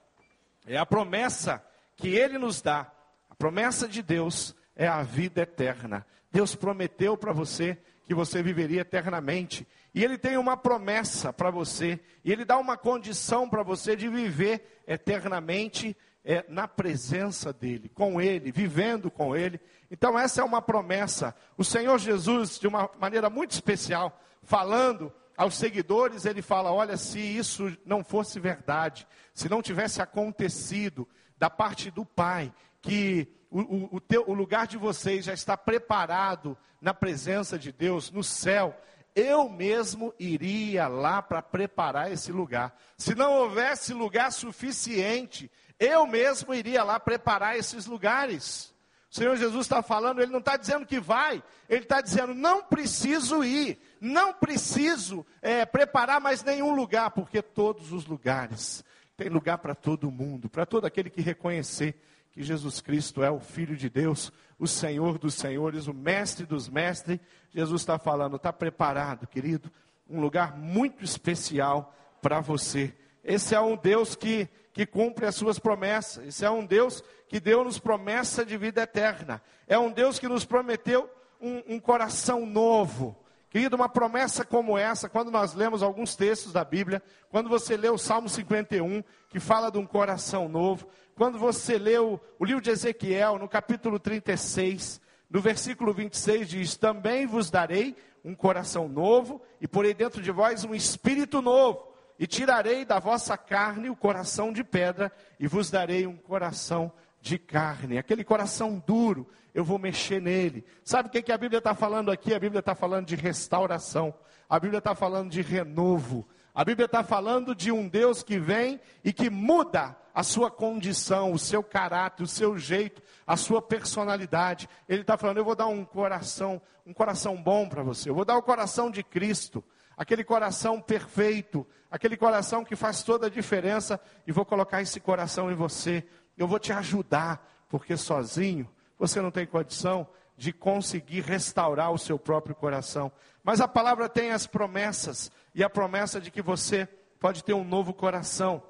é 0.67 0.77
a 0.77 0.85
promessa 0.85 1.63
que 1.95 2.09
ele 2.09 2.37
nos 2.37 2.61
dá. 2.61 2.91
A 3.29 3.35
promessa 3.35 3.87
de 3.87 4.03
Deus 4.03 4.55
é 4.75 4.87
a 4.87 5.01
vida 5.01 5.41
eterna. 5.41 6.05
Deus 6.31 6.53
prometeu 6.53 7.17
para 7.17 7.31
você 7.33 7.77
que 8.05 8.13
você 8.13 8.43
viveria 8.43 8.81
eternamente. 8.81 9.67
E 9.93 10.03
Ele 10.03 10.17
tem 10.17 10.37
uma 10.37 10.55
promessa 10.55 11.33
para 11.33 11.49
você, 11.49 11.99
e 12.23 12.31
Ele 12.31 12.45
dá 12.45 12.57
uma 12.57 12.77
condição 12.77 13.49
para 13.49 13.63
você 13.63 13.95
de 13.95 14.07
viver 14.07 14.83
eternamente 14.87 15.97
é, 16.23 16.45
na 16.47 16.67
presença 16.67 17.51
dEle, 17.51 17.89
com 17.89 18.21
Ele, 18.21 18.51
vivendo 18.51 19.09
com 19.09 19.35
Ele. 19.35 19.59
Então, 19.89 20.17
essa 20.17 20.41
é 20.41 20.43
uma 20.43 20.61
promessa. 20.61 21.35
O 21.57 21.63
Senhor 21.63 21.97
Jesus, 21.97 22.59
de 22.59 22.67
uma 22.67 22.89
maneira 22.99 23.29
muito 23.29 23.51
especial, 23.51 24.21
falando 24.43 25.11
aos 25.37 25.55
seguidores, 25.55 26.25
ele 26.25 26.41
fala: 26.41 26.71
Olha, 26.71 26.97
se 26.97 27.19
isso 27.19 27.77
não 27.85 28.03
fosse 28.03 28.39
verdade, 28.39 29.07
se 29.33 29.47
não 29.47 29.61
tivesse 29.61 30.01
acontecido 30.01 31.07
da 31.37 31.49
parte 31.49 31.91
do 31.91 32.03
Pai, 32.03 32.51
que 32.81 33.27
o, 33.51 33.61
o, 33.61 33.95
o, 33.97 34.01
teu, 34.01 34.25
o 34.27 34.33
lugar 34.33 34.65
de 34.65 34.77
vocês 34.77 35.25
já 35.25 35.33
está 35.33 35.55
preparado 35.55 36.57
na 36.81 36.93
presença 36.93 37.57
de 37.57 37.71
Deus, 37.71 38.11
no 38.11 38.23
céu, 38.23 38.75
eu 39.15 39.47
mesmo 39.49 40.13
iria 40.19 40.87
lá 40.87 41.21
para 41.21 41.41
preparar 41.41 42.11
esse 42.11 42.31
lugar. 42.31 42.75
Se 42.97 43.15
não 43.15 43.33
houvesse 43.33 43.93
lugar 43.93 44.31
suficiente, 44.31 45.51
eu 45.79 46.05
mesmo 46.07 46.53
iria 46.53 46.83
lá 46.83 46.99
preparar 46.99 47.57
esses 47.57 47.85
lugares. 47.85 48.73
O 49.09 49.15
Senhor 49.15 49.35
Jesus 49.37 49.65
está 49.65 49.81
falando, 49.81 50.21
Ele 50.21 50.31
não 50.31 50.39
está 50.39 50.57
dizendo 50.57 50.85
que 50.85 50.99
vai, 50.99 51.41
Ele 51.69 51.83
está 51.83 52.01
dizendo, 52.01 52.33
não 52.33 52.63
preciso 52.63 53.43
ir, 53.43 53.79
não 53.99 54.33
preciso 54.33 55.25
é, 55.41 55.65
preparar 55.65 56.19
mais 56.19 56.43
nenhum 56.43 56.73
lugar, 56.75 57.11
porque 57.11 57.41
todos 57.41 57.91
os 57.91 58.05
lugares, 58.05 58.83
tem 59.15 59.29
lugar 59.29 59.57
para 59.57 59.73
todo 59.73 60.11
mundo, 60.11 60.49
para 60.49 60.65
todo 60.65 60.85
aquele 60.85 61.09
que 61.09 61.21
reconhecer 61.21 61.95
que 62.31 62.43
Jesus 62.43 62.81
Cristo 62.81 63.23
é 63.23 63.31
o 63.31 63.39
Filho 63.39 63.75
de 63.75 63.89
Deus, 63.89 64.31
o 64.59 64.67
Senhor 64.67 65.17
dos 65.17 65.33
Senhores, 65.33 65.87
o 65.87 65.93
Mestre 65.93 66.45
dos 66.45 66.69
Mestres. 66.69 67.19
Jesus 67.49 67.81
está 67.81 67.97
falando, 67.97 68.35
está 68.35 68.53
preparado, 68.53 69.25
querido, 69.25 69.71
um 70.07 70.21
lugar 70.21 70.55
muito 70.55 71.03
especial 71.03 71.95
para 72.21 72.39
você. 72.39 72.93
Esse 73.23 73.55
é 73.55 73.59
um 73.59 73.75
Deus 73.75 74.15
que, 74.15 74.47
que 74.71 74.85
cumpre 74.85 75.25
as 75.25 75.35
suas 75.35 75.57
promessas, 75.57 76.27
esse 76.27 76.45
é 76.45 76.51
um 76.51 76.65
Deus 76.65 77.03
que 77.27 77.39
deu-nos 77.39 77.79
promessa 77.79 78.45
de 78.45 78.55
vida 78.55 78.83
eterna, 78.83 79.41
é 79.67 79.77
um 79.77 79.91
Deus 79.91 80.19
que 80.19 80.27
nos 80.27 80.45
prometeu 80.45 81.09
um, 81.41 81.75
um 81.75 81.79
coração 81.79 82.45
novo. 82.45 83.17
Querido, 83.49 83.77
uma 83.77 83.87
promessa 83.87 84.43
como 84.43 84.77
essa, 84.77 85.07
quando 85.07 85.31
nós 85.31 85.53
lemos 85.53 85.81
alguns 85.81 86.15
textos 86.15 86.51
da 86.51 86.65
Bíblia, 86.65 87.01
quando 87.29 87.47
você 87.47 87.77
lê 87.77 87.89
o 87.89 87.97
Salmo 87.97 88.27
51, 88.27 89.01
que 89.29 89.39
fala 89.39 89.71
de 89.71 89.77
um 89.77 89.85
coração 89.85 90.49
novo, 90.49 90.87
quando 91.15 91.39
você 91.39 91.77
lê 91.77 91.97
o, 91.97 92.19
o 92.37 92.45
livro 92.45 92.61
de 92.61 92.69
Ezequiel, 92.69 93.39
no 93.39 93.47
capítulo 93.47 93.99
36, 93.99 94.99
no 95.29 95.39
versículo 95.39 95.93
26 95.93 96.49
diz: 96.49 96.75
Também 96.75 97.25
vos 97.25 97.49
darei 97.49 97.95
um 98.23 98.35
coração 98.35 98.89
novo, 98.89 99.41
e 99.61 99.67
porei 99.67 99.93
dentro 99.93 100.21
de 100.21 100.29
vós 100.29 100.65
um 100.65 100.75
espírito 100.75 101.41
novo, 101.41 101.87
e 102.19 102.27
tirarei 102.27 102.83
da 102.83 102.99
vossa 102.99 103.37
carne 103.37 103.89
o 103.89 103.95
coração 103.95 104.51
de 104.51 104.63
pedra, 104.63 105.09
e 105.39 105.47
vos 105.47 105.71
darei 105.71 106.05
um 106.05 106.17
coração 106.17 106.91
de 107.21 107.37
carne. 107.37 107.97
Aquele 107.97 108.23
coração 108.23 108.81
duro, 108.85 109.27
eu 109.53 109.63
vou 109.63 109.79
mexer 109.79 110.21
nele. 110.21 110.63
Sabe 110.83 111.09
o 111.09 111.11
que, 111.11 111.21
que 111.21 111.31
a 111.31 111.37
Bíblia 111.37 111.59
está 111.59 111.73
falando 111.73 112.11
aqui? 112.11 112.33
A 112.33 112.39
Bíblia 112.39 112.59
está 112.59 112.75
falando 112.75 113.05
de 113.05 113.15
restauração, 113.15 114.13
a 114.49 114.59
Bíblia 114.59 114.79
está 114.79 114.93
falando 114.95 115.29
de 115.29 115.41
renovo, 115.41 116.27
a 116.53 116.63
Bíblia 116.63 116.85
está 116.85 117.03
falando 117.03 117.53
de 117.53 117.71
um 117.71 117.87
Deus 117.87 118.23
que 118.23 118.39
vem 118.39 118.79
e 119.03 119.13
que 119.13 119.29
muda 119.29 119.95
a 120.13 120.23
sua 120.23 120.49
condição, 120.49 121.31
o 121.31 121.37
seu 121.37 121.61
caráter, 121.61 122.23
o 122.23 122.27
seu 122.27 122.57
jeito, 122.57 123.01
a 123.27 123.37
sua 123.37 123.61
personalidade. 123.61 124.67
Ele 124.89 125.01
está 125.01 125.15
falando: 125.15 125.37
eu 125.37 125.45
vou 125.45 125.55
dar 125.55 125.67
um 125.67 125.85
coração, 125.85 126.59
um 126.85 126.93
coração 126.93 127.35
bom 127.39 127.69
para 127.69 127.83
você. 127.83 128.09
Eu 128.09 128.15
vou 128.15 128.25
dar 128.25 128.35
o 128.35 128.41
coração 128.41 128.89
de 128.89 129.03
Cristo, 129.03 129.63
aquele 129.97 130.23
coração 130.23 130.79
perfeito, 130.79 131.65
aquele 131.89 132.15
coração 132.15 132.63
que 132.63 132.75
faz 132.75 133.01
toda 133.01 133.25
a 133.25 133.29
diferença, 133.29 133.99
e 134.27 134.31
vou 134.31 134.45
colocar 134.45 134.81
esse 134.81 134.99
coração 134.99 135.51
em 135.51 135.55
você. 135.55 136.07
Eu 136.37 136.47
vou 136.47 136.59
te 136.59 136.71
ajudar, 136.71 137.43
porque 137.67 137.97
sozinho 137.97 138.69
você 138.99 139.19
não 139.19 139.31
tem 139.31 139.47
condição 139.47 140.07
de 140.37 140.53
conseguir 140.53 141.21
restaurar 141.21 141.91
o 141.91 141.97
seu 141.97 142.19
próprio 142.19 142.53
coração. 142.53 143.11
Mas 143.43 143.59
a 143.59 143.67
palavra 143.67 144.07
tem 144.07 144.31
as 144.31 144.45
promessas, 144.45 145.31
e 145.55 145.63
a 145.63 145.69
promessa 145.69 146.21
de 146.21 146.29
que 146.29 146.43
você 146.43 146.87
pode 147.19 147.43
ter 147.43 147.53
um 147.53 147.63
novo 147.63 147.91
coração. 147.91 148.61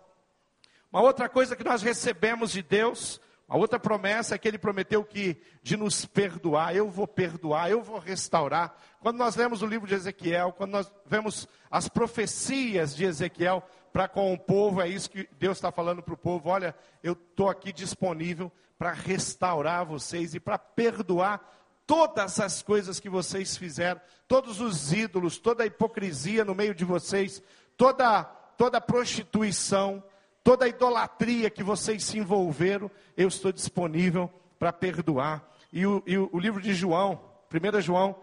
Uma 0.90 1.02
outra 1.02 1.28
coisa 1.28 1.58
que 1.58 1.66
nós 1.66 1.82
recebemos 1.82 2.52
de 2.52 2.62
Deus, 2.62 3.20
a 3.48 3.56
outra 3.56 3.80
promessa 3.80 4.36
é 4.36 4.38
que 4.38 4.48
Ele 4.48 4.58
prometeu 4.58 5.04
que 5.06 5.42
de 5.64 5.78
nos 5.78 6.06
perdoar, 6.06 6.76
eu 6.76 6.90
vou 6.90 7.08
perdoar, 7.08 7.72
eu 7.72 7.82
vou 7.82 7.98
restaurar. 7.98 8.76
Quando 9.00 9.18
nós 9.18 9.38
lemos 9.38 9.62
o 9.62 9.66
livro 9.66 9.88
de 9.88 9.96
Ezequiel, 9.96 10.52
quando 10.52 10.72
nós 10.72 10.92
vemos 11.06 11.48
as 11.72 11.88
profecias 11.88 12.94
de 12.94 13.06
Ezequiel 13.06 13.64
para 13.94 14.08
com 14.08 14.34
o 14.34 14.38
povo, 14.38 14.82
é 14.82 14.90
isso 14.90 15.10
que 15.10 15.30
Deus 15.40 15.58
está 15.58 15.72
falando 15.72 16.04
para 16.04 16.14
o 16.14 16.18
povo: 16.18 16.50
olha, 16.50 16.76
eu 17.02 17.14
estou 17.14 17.50
aqui 17.50 17.72
disponível 17.72 18.52
para 18.78 18.92
restaurar 18.92 19.86
vocês 19.86 20.36
e 20.36 20.40
para 20.40 20.58
perdoar 20.58 21.42
todas 21.88 22.42
as 22.42 22.62
coisas 22.62 23.00
que 23.00 23.10
vocês 23.10 23.56
fizeram, 23.56 24.02
todos 24.28 24.60
os 24.60 24.92
ídolos, 24.92 25.38
toda 25.38 25.64
a 25.64 25.66
hipocrisia 25.66 26.44
no 26.44 26.54
meio 26.54 26.76
de 26.76 26.84
vocês, 26.84 27.42
toda, 27.78 28.24
toda 28.58 28.78
a 28.78 28.82
prostituição, 28.82 30.04
toda 30.48 30.64
a 30.64 30.70
idolatria 30.70 31.50
que 31.50 31.62
vocês 31.62 32.06
se 32.06 32.18
envolveram, 32.18 32.90
eu 33.18 33.28
estou 33.28 33.52
disponível 33.52 34.32
para 34.58 34.72
perdoar. 34.72 35.46
E 35.74 35.86
o, 35.86 36.02
e 36.08 36.18
o, 36.18 36.40
livro 36.40 36.62
de 36.62 36.74
João, 36.74 37.20
1 37.54 37.82
João, 37.82 38.16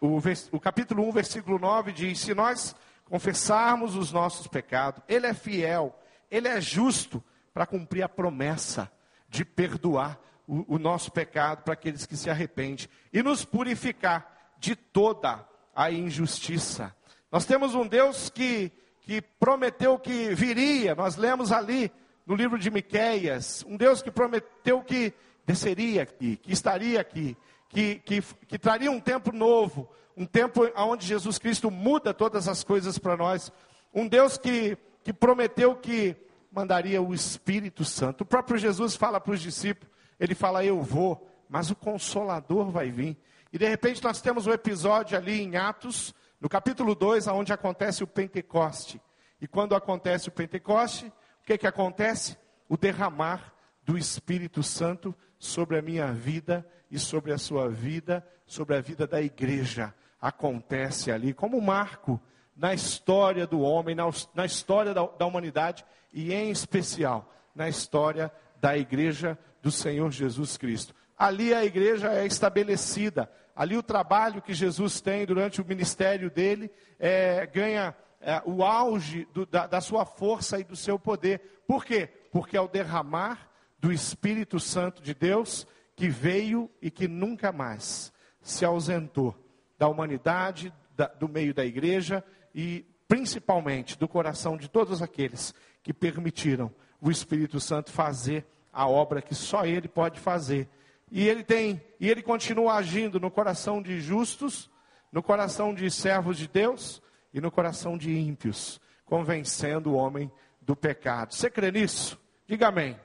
o, 0.00 0.20
o, 0.52 0.60
capítulo 0.60 1.02
1, 1.08 1.10
versículo 1.10 1.58
9 1.58 1.90
diz: 1.90 2.20
Se 2.20 2.32
nós 2.32 2.76
confessarmos 3.06 3.96
os 3.96 4.12
nossos 4.12 4.46
pecados, 4.46 5.02
Ele 5.08 5.26
é 5.26 5.34
fiel, 5.34 5.98
Ele 6.30 6.46
é 6.46 6.60
justo 6.60 7.20
para 7.52 7.66
cumprir 7.66 8.04
a 8.04 8.08
promessa 8.08 8.88
de 9.28 9.44
perdoar 9.44 10.16
o, 10.46 10.76
o 10.76 10.78
nosso 10.78 11.10
pecado 11.10 11.64
para 11.64 11.74
aqueles 11.74 12.06
que 12.06 12.16
se 12.16 12.30
arrependem 12.30 12.86
e 13.12 13.20
nos 13.20 13.44
purificar 13.44 14.52
de 14.60 14.76
toda 14.76 15.44
a 15.74 15.90
injustiça. 15.90 16.94
Nós 17.32 17.44
temos 17.44 17.74
um 17.74 17.84
Deus 17.84 18.30
que 18.30 18.70
que 19.04 19.20
prometeu 19.20 19.98
que 19.98 20.34
viria, 20.34 20.94
nós 20.94 21.16
lemos 21.16 21.52
ali 21.52 21.92
no 22.26 22.34
livro 22.34 22.58
de 22.58 22.70
Miqueias, 22.70 23.62
um 23.68 23.76
Deus 23.76 24.00
que 24.00 24.10
prometeu 24.10 24.82
que 24.82 25.12
desceria 25.46 26.02
aqui, 26.02 26.36
que 26.36 26.52
estaria 26.52 27.00
aqui, 27.00 27.36
que, 27.68 27.96
que, 27.96 28.22
que 28.22 28.58
traria 28.58 28.90
um 28.90 28.98
tempo 28.98 29.30
novo, 29.30 29.90
um 30.16 30.24
tempo 30.24 30.62
onde 30.74 31.06
Jesus 31.06 31.38
Cristo 31.38 31.70
muda 31.70 32.14
todas 32.14 32.48
as 32.48 32.64
coisas 32.64 32.98
para 32.98 33.14
nós, 33.14 33.52
um 33.92 34.08
Deus 34.08 34.38
que, 34.38 34.78
que 35.02 35.12
prometeu 35.12 35.76
que 35.76 36.16
mandaria 36.50 37.02
o 37.02 37.12
Espírito 37.12 37.84
Santo. 37.84 38.22
O 38.22 38.26
próprio 38.26 38.56
Jesus 38.56 38.96
fala 38.96 39.20
para 39.20 39.34
os 39.34 39.40
discípulos, 39.40 39.92
ele 40.18 40.34
fala, 40.34 40.64
eu 40.64 40.80
vou, 40.80 41.28
mas 41.46 41.70
o 41.70 41.76
Consolador 41.76 42.70
vai 42.70 42.90
vir. 42.90 43.18
E 43.52 43.58
de 43.58 43.68
repente 43.68 44.02
nós 44.02 44.22
temos 44.22 44.46
um 44.46 44.52
episódio 44.52 45.18
ali 45.18 45.42
em 45.42 45.56
Atos, 45.56 46.14
no 46.44 46.50
capítulo 46.50 46.94
2, 46.94 47.26
aonde 47.26 47.54
acontece 47.54 48.04
o 48.04 48.06
Pentecoste. 48.06 49.00
E 49.40 49.48
quando 49.48 49.74
acontece 49.74 50.28
o 50.28 50.30
Pentecoste, 50.30 51.06
o 51.06 51.46
que, 51.46 51.56
que 51.56 51.66
acontece? 51.66 52.36
O 52.68 52.76
derramar 52.76 53.54
do 53.82 53.96
Espírito 53.96 54.62
Santo 54.62 55.14
sobre 55.38 55.78
a 55.78 55.80
minha 55.80 56.12
vida 56.12 56.62
e 56.90 56.98
sobre 56.98 57.32
a 57.32 57.38
sua 57.38 57.70
vida, 57.70 58.22
sobre 58.44 58.76
a 58.76 58.82
vida 58.82 59.06
da 59.06 59.22
igreja. 59.22 59.94
Acontece 60.20 61.10
ali 61.10 61.32
como 61.32 61.56
um 61.56 61.62
marco 61.62 62.20
na 62.54 62.74
história 62.74 63.46
do 63.46 63.62
homem, 63.62 63.94
na, 63.94 64.04
na 64.34 64.44
história 64.44 64.92
da, 64.92 65.06
da 65.06 65.24
humanidade 65.24 65.82
e, 66.12 66.34
em 66.34 66.50
especial, 66.50 67.32
na 67.54 67.70
história 67.70 68.30
da 68.60 68.76
igreja 68.76 69.38
do 69.62 69.70
Senhor 69.70 70.10
Jesus 70.10 70.58
Cristo. 70.58 70.94
Ali 71.16 71.54
a 71.54 71.64
igreja 71.64 72.12
é 72.12 72.26
estabelecida, 72.26 73.32
ali 73.54 73.76
o 73.76 73.82
trabalho 73.82 74.42
que 74.42 74.52
Jesus 74.52 75.00
tem 75.00 75.24
durante 75.24 75.60
o 75.60 75.64
ministério 75.64 76.30
dele 76.30 76.70
é, 76.98 77.46
ganha 77.46 77.94
é, 78.20 78.42
o 78.44 78.64
auge 78.64 79.26
do, 79.32 79.46
da, 79.46 79.66
da 79.66 79.80
sua 79.80 80.04
força 80.04 80.58
e 80.58 80.64
do 80.64 80.74
seu 80.74 80.98
poder. 80.98 81.62
Por 81.66 81.84
quê? 81.84 82.08
Porque 82.32 82.56
é 82.56 82.60
o 82.60 82.68
derramar 82.68 83.50
do 83.78 83.92
Espírito 83.92 84.58
Santo 84.58 85.02
de 85.02 85.14
Deus 85.14 85.66
que 85.94 86.08
veio 86.08 86.70
e 86.80 86.90
que 86.90 87.06
nunca 87.06 87.52
mais 87.52 88.12
se 88.40 88.64
ausentou 88.64 89.34
da 89.78 89.88
humanidade, 89.88 90.72
da, 90.96 91.06
do 91.06 91.28
meio 91.28 91.54
da 91.54 91.64
igreja 91.64 92.24
e 92.54 92.84
principalmente 93.06 93.98
do 93.98 94.08
coração 94.08 94.56
de 94.56 94.68
todos 94.68 95.02
aqueles 95.02 95.54
que 95.82 95.92
permitiram 95.92 96.72
o 97.00 97.10
Espírito 97.10 97.60
Santo 97.60 97.92
fazer 97.92 98.46
a 98.72 98.88
obra 98.88 99.22
que 99.22 99.34
só 99.34 99.64
ele 99.64 99.86
pode 99.86 100.18
fazer 100.18 100.68
e 101.16 101.28
ele 101.28 101.44
tem, 101.44 101.80
e 102.00 102.10
ele 102.10 102.24
continua 102.24 102.74
agindo 102.74 103.20
no 103.20 103.30
coração 103.30 103.80
de 103.80 104.00
justos, 104.00 104.68
no 105.12 105.22
coração 105.22 105.72
de 105.72 105.88
servos 105.88 106.36
de 106.36 106.48
Deus 106.48 107.00
e 107.32 107.40
no 107.40 107.52
coração 107.52 107.96
de 107.96 108.12
ímpios, 108.12 108.80
convencendo 109.04 109.92
o 109.92 109.94
homem 109.94 110.28
do 110.60 110.74
pecado. 110.74 111.32
Você 111.32 111.48
crê 111.48 111.70
nisso? 111.70 112.20
Diga 112.48 112.66
amém. 112.66 112.98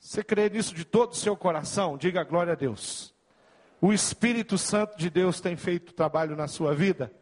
Você 0.00 0.24
crê 0.24 0.50
nisso 0.50 0.74
de 0.74 0.84
todo 0.84 1.12
o 1.12 1.16
seu 1.16 1.36
coração? 1.36 1.96
Diga 1.96 2.24
glória 2.24 2.54
a 2.54 2.56
Deus. 2.56 3.14
O 3.80 3.92
Espírito 3.92 4.58
Santo 4.58 4.98
de 4.98 5.08
Deus 5.08 5.40
tem 5.40 5.54
feito 5.54 5.94
trabalho 5.94 6.34
na 6.34 6.48
sua 6.48 6.74
vida? 6.74 7.12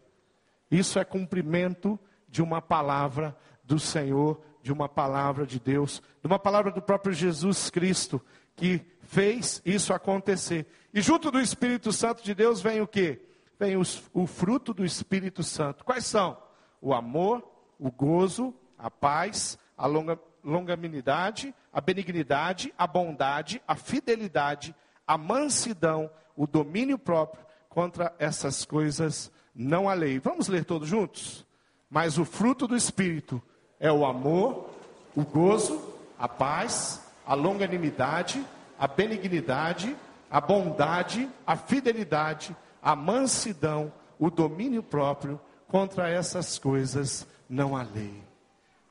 Isso 0.71 0.99
é 0.99 1.05
cumprimento 1.05 2.00
de 2.26 2.40
uma 2.40 2.62
palavra 2.62 3.37
do 3.62 3.78
Senhor, 3.78 4.40
de 4.62 4.73
uma 4.73 4.88
palavra 4.88 5.47
de 5.47 5.61
Deus, 5.61 6.02
de 6.23 6.26
uma 6.26 6.38
palavra 6.38 6.73
do 6.73 6.81
próprio 6.81 7.12
Jesus 7.12 7.69
Cristo, 7.69 8.19
que 8.56 8.80
fez 9.02 9.62
isso 9.64 9.92
acontecer. 9.92 10.66
E 10.92 11.00
junto 11.00 11.30
do 11.30 11.40
Espírito 11.40 11.92
Santo 11.92 12.25
de 12.25 12.34
Deus 12.34 12.60
vem 12.60 12.80
o 12.80 12.86
que? 12.86 13.20
Vem 13.58 13.76
os, 13.76 14.02
o 14.12 14.26
fruto 14.26 14.75
do 14.75 14.84
Espírito 14.84 15.42
Santo. 15.42 15.84
Quais 15.84 16.06
são? 16.06 16.36
O 16.80 16.92
amor, 16.92 17.46
o 17.78 17.90
gozo, 17.90 18.54
a 18.78 18.90
paz, 18.90 19.58
a 19.76 19.86
longa, 19.86 20.18
longanimidade, 20.42 21.54
a 21.72 21.80
benignidade, 21.80 22.72
a 22.76 22.86
bondade, 22.86 23.62
a 23.66 23.76
fidelidade, 23.76 24.75
a 25.06 25.16
mansidão, 25.16 26.10
o 26.36 26.46
domínio 26.46 26.98
próprio. 26.98 27.44
Contra 27.68 28.14
essas 28.18 28.64
coisas 28.64 29.30
não 29.54 29.88
há 29.88 29.94
lei. 29.94 30.18
Vamos 30.18 30.48
ler 30.48 30.64
todos 30.64 30.88
juntos? 30.88 31.46
Mas 31.90 32.18
o 32.18 32.25
fruto 32.25 32.66
do 32.66 32.76
Espírito 32.76 33.42
é 33.78 33.92
o 33.92 34.06
amor, 34.06 34.70
o 35.14 35.22
gozo, 35.22 35.94
a 36.18 36.28
paz, 36.28 37.05
a 37.26 37.35
longanimidade, 37.35 38.45
a 38.78 38.87
benignidade, 38.87 39.97
a 40.30 40.40
bondade, 40.40 41.28
a 41.47 41.56
fidelidade, 41.56 42.56
a 42.80 42.95
mansidão, 42.95 43.92
o 44.18 44.30
domínio 44.30 44.83
próprio. 44.83 45.40
Contra 45.66 46.09
essas 46.09 46.59
coisas 46.59 47.26
não 47.49 47.76
há 47.76 47.83
lei. 47.83 48.23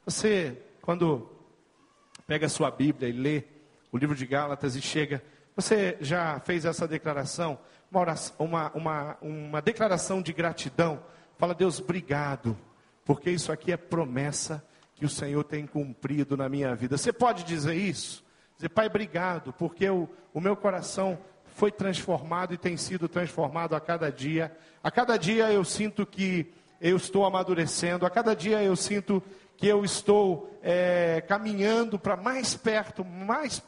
Você, 0.06 0.62
quando 0.82 1.30
pega 2.27 2.48
a 2.48 2.50
sua 2.50 2.70
Bíblia 2.70 3.08
e 3.08 3.13
lê 3.13 3.44
o 3.92 3.98
livro 3.98 4.15
de 4.15 4.25
Gálatas 4.25 4.75
e 4.75 4.82
chega, 4.82 5.24
você 5.56 5.98
já 6.01 6.39
fez 6.42 6.65
essa 6.65 6.86
declaração? 6.86 7.58
Uma, 7.89 8.01
oração, 8.01 8.36
uma, 8.39 8.72
uma, 8.74 9.18
uma 9.22 9.62
declaração 9.62 10.22
de 10.22 10.34
gratidão. 10.34 11.01
Fala, 11.38 11.56
Deus, 11.56 11.80
obrigado, 11.80 12.58
porque 13.06 13.30
isso 13.32 13.51
aqui 13.54 13.72
é 13.72 13.77
promessa 13.77 14.65
que 14.96 15.06
o 15.06 15.10
Senhor 15.10 15.44
tem 15.44 15.65
cumprido 15.65 16.36
na 16.36 16.50
minha 16.50 16.75
vida. 16.75 16.98
Você 16.98 17.13
pode 17.13 17.46
dizer 17.46 17.75
isso? 17.75 18.25
Dizer, 18.56 18.70
Pai, 18.70 18.88
obrigado, 18.88 19.52
porque 19.54 19.90
o, 19.90 20.08
o 20.34 20.40
meu 20.40 20.56
coração 20.56 21.18
foi 21.56 21.72
transformado 21.72 22.54
e 22.54 22.58
tem 22.58 22.78
sido 22.78 23.08
transformado 23.08 23.76
a 23.76 23.82
cada 23.82 24.12
dia. 24.12 24.56
A 24.84 24.90
cada 24.90 25.18
dia 25.18 25.52
eu 25.52 25.64
sinto 25.64 26.06
que 26.06 26.54
eu 26.80 26.98
estou 26.98 27.26
amadurecendo, 27.26 28.06
a 28.06 28.10
cada 28.10 28.36
dia 28.36 28.62
eu 28.62 28.76
sinto 28.76 29.22
que 29.58 29.68
eu 29.68 29.84
estou 29.84 30.58
é, 30.62 31.22
caminhando 31.22 31.98
para 31.98 32.18
mais 32.18 32.56
perto, 32.56 33.04
mais, 33.04 33.62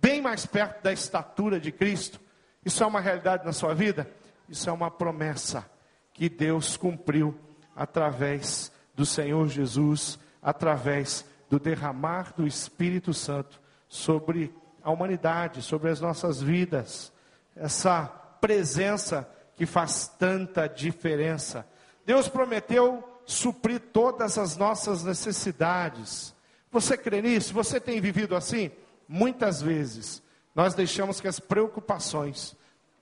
bem 0.00 0.20
mais 0.20 0.44
perto 0.46 0.82
da 0.82 0.92
estatura 0.92 1.60
de 1.60 1.70
Cristo. 1.70 2.20
Isso 2.64 2.82
é 2.82 2.86
uma 2.86 3.00
realidade 3.00 3.44
na 3.44 3.52
sua 3.52 3.74
vida? 3.74 4.10
Isso 4.48 4.68
é 4.68 4.72
uma 4.72 4.90
promessa 4.90 5.68
que 6.12 6.28
Deus 6.28 6.76
cumpriu 6.76 7.38
através 7.74 8.72
do 8.94 9.06
Senhor 9.06 9.48
Jesus, 9.48 10.18
através 10.42 11.24
do 11.48 11.58
derramar 11.58 12.32
do 12.36 12.46
Espírito 12.46 13.14
Santo 13.14 13.60
sobre 13.90 14.54
a 14.82 14.90
humanidade, 14.90 15.60
sobre 15.60 15.90
as 15.90 16.00
nossas 16.00 16.40
vidas. 16.40 17.12
Essa 17.56 18.06
presença 18.40 19.28
que 19.56 19.66
faz 19.66 20.08
tanta 20.08 20.68
diferença. 20.68 21.66
Deus 22.06 22.28
prometeu 22.28 23.04
suprir 23.26 23.80
todas 23.92 24.38
as 24.38 24.56
nossas 24.56 25.02
necessidades. 25.04 26.32
Você 26.70 26.96
crê 26.96 27.20
nisso? 27.20 27.52
Você 27.52 27.78
tem 27.80 28.00
vivido 28.00 28.36
assim? 28.36 28.70
Muitas 29.08 29.60
vezes 29.60 30.22
nós 30.54 30.72
deixamos 30.72 31.20
que 31.20 31.28
as 31.28 31.40
preocupações 31.40 32.56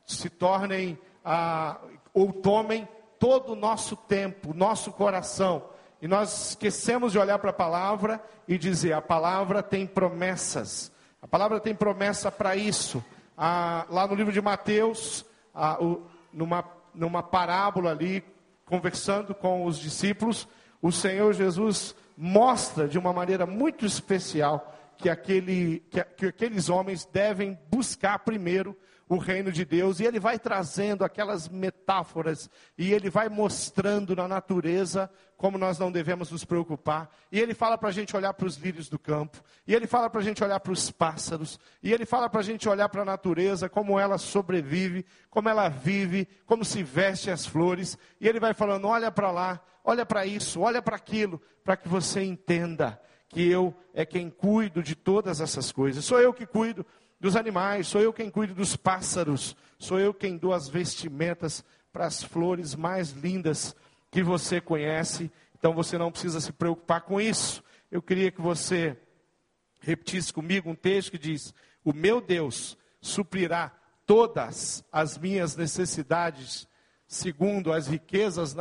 se 0.07 0.31
tornem 0.31 0.99
ah, 1.23 1.79
ou 2.15 2.33
tomem 2.33 2.89
todo 3.19 3.53
o 3.53 3.57
nosso 3.57 3.95
tempo, 3.95 4.55
nosso 4.55 4.91
coração. 4.91 5.69
E 6.01 6.07
nós 6.07 6.51
esquecemos 6.51 7.13
de 7.13 7.19
olhar 7.19 7.39
para 7.39 7.51
a 7.51 7.55
palavra 7.55 8.23
e 8.47 8.57
dizer: 8.57 8.93
a 8.93 9.03
palavra 9.03 9.63
tem 9.63 9.87
promessas. 9.87 10.93
A 11.21 11.27
palavra 11.27 11.59
tem 11.59 11.75
promessa 11.75 12.31
para 12.31 12.55
isso. 12.55 13.05
Ah, 13.37 13.87
lá 13.91 14.07
no 14.07 14.15
livro 14.15 14.33
de 14.33 14.41
Mateus, 14.41 15.25
ah, 15.55 15.83
o, 15.83 16.07
numa, 16.33 16.65
numa 16.95 17.23
parábola 17.23 17.91
ali, 17.91 18.25
conversando 18.65 19.35
com 19.35 19.65
os 19.65 19.79
discípulos, 19.79 20.49
o 20.81 20.93
Senhor 20.93 21.33
Jesus 21.33 21.95
mostra 22.17 22.87
de 22.87 22.99
uma 22.99 23.13
maneira 23.13 23.47
muito 23.47 23.85
especial 23.85 24.75
que, 24.97 25.09
aquele, 25.09 25.81
que, 25.91 26.05
que 26.05 26.27
aqueles 26.27 26.69
homens 26.69 27.05
devem 27.05 27.59
buscar 27.71 28.19
primeiro 28.21 28.77
o 29.09 29.17
reino 29.17 29.51
de 29.51 29.65
Deus, 29.65 30.01
e 30.01 30.05
ele 30.05 30.21
vai 30.21 30.39
trazendo 30.39 31.05
aquelas 31.05 31.49
metáforas, 31.49 32.51
e 32.77 32.93
ele 32.93 33.09
vai 33.09 33.29
mostrando 33.29 34.15
na 34.15 34.29
natureza 34.29 35.11
como 35.37 35.57
nós 35.57 35.79
não 35.79 35.91
devemos 35.91 36.31
nos 36.31 36.45
preocupar, 36.45 37.09
e 37.31 37.41
ele 37.41 37.55
fala 37.55 37.79
para 37.79 37.89
a 37.89 37.93
gente 37.93 38.17
olhar 38.17 38.35
para 38.35 38.47
os 38.47 38.57
lírios 38.57 38.89
do 38.89 38.99
campo, 38.99 39.41
e 39.67 39.75
ele 39.75 39.87
fala 39.87 40.11
para 40.11 40.21
a 40.21 40.25
gente 40.25 40.43
olhar 40.43 40.61
para 40.61 40.73
os 40.73 40.91
pássaros, 40.91 41.59
e 41.83 41.93
ele 41.93 42.05
fala 42.05 42.29
para 42.29 42.41
a 42.41 42.43
gente 42.45 42.69
olhar 42.69 42.89
para 42.89 43.03
a 43.03 43.05
natureza, 43.05 43.69
como 43.69 43.99
ela 43.99 44.19
sobrevive, 44.19 45.07
como 45.31 45.49
ela 45.49 45.69
vive, 45.69 46.29
como 46.45 46.65
se 46.65 46.83
veste 46.83 47.31
as 47.31 47.47
flores, 47.47 47.97
e 48.21 48.29
ele 48.29 48.41
vai 48.41 48.53
falando: 48.53 48.89
olha 48.89 49.11
para 49.11 49.31
lá, 49.31 49.61
olha 49.85 50.05
para 50.05 50.27
isso, 50.27 50.61
olha 50.61 50.83
para 50.83 50.97
aquilo, 50.97 51.41
para 51.65 51.77
que 51.77 51.89
você 51.89 52.23
entenda 52.23 53.01
que 53.29 53.49
eu 53.49 53.75
é 53.93 54.07
quem 54.07 54.31
cuido 54.31 54.83
de 54.83 54.95
todas 54.95 55.41
essas 55.41 55.71
coisas, 55.71 56.05
sou 56.05 56.21
eu 56.21 56.33
que 56.33 56.47
cuido 56.47 56.85
dos 57.21 57.37
animais, 57.37 57.89
sou 57.89 58.01
eu 58.01 58.13
quem 58.13 58.31
cuido 58.31 58.55
dos 58.55 58.77
pássaros, 58.77 59.57
sou 59.79 59.99
eu 59.99 60.15
quem 60.15 60.37
dou 60.37 60.53
as 60.53 60.69
vestimentas 60.69 61.65
para 61.93 62.07
as 62.07 62.23
flores 62.23 62.75
mais 62.75 63.11
lindas 63.11 63.75
que 64.11 64.23
você 64.23 64.61
conhece, 64.61 65.31
então 65.59 65.75
você 65.75 65.99
não 65.99 66.11
precisa 66.11 66.41
se 66.41 66.53
preocupar 66.53 67.03
com 67.03 67.21
isso. 67.21 67.63
Eu 67.91 68.01
queria 68.01 68.31
que 68.31 68.41
você 68.41 68.97
repetisse 69.81 70.33
comigo 70.33 70.71
um 70.71 70.75
texto 70.75 71.11
que 71.11 71.19
diz: 71.19 71.53
O 71.85 71.93
meu 71.93 72.21
Deus 72.21 72.79
suprirá 73.01 73.73
todas 74.07 74.85
as 74.93 75.19
minhas 75.19 75.57
necessidades, 75.57 76.69
segundo 77.07 77.73
as 77.73 77.87
riquezas 77.87 78.57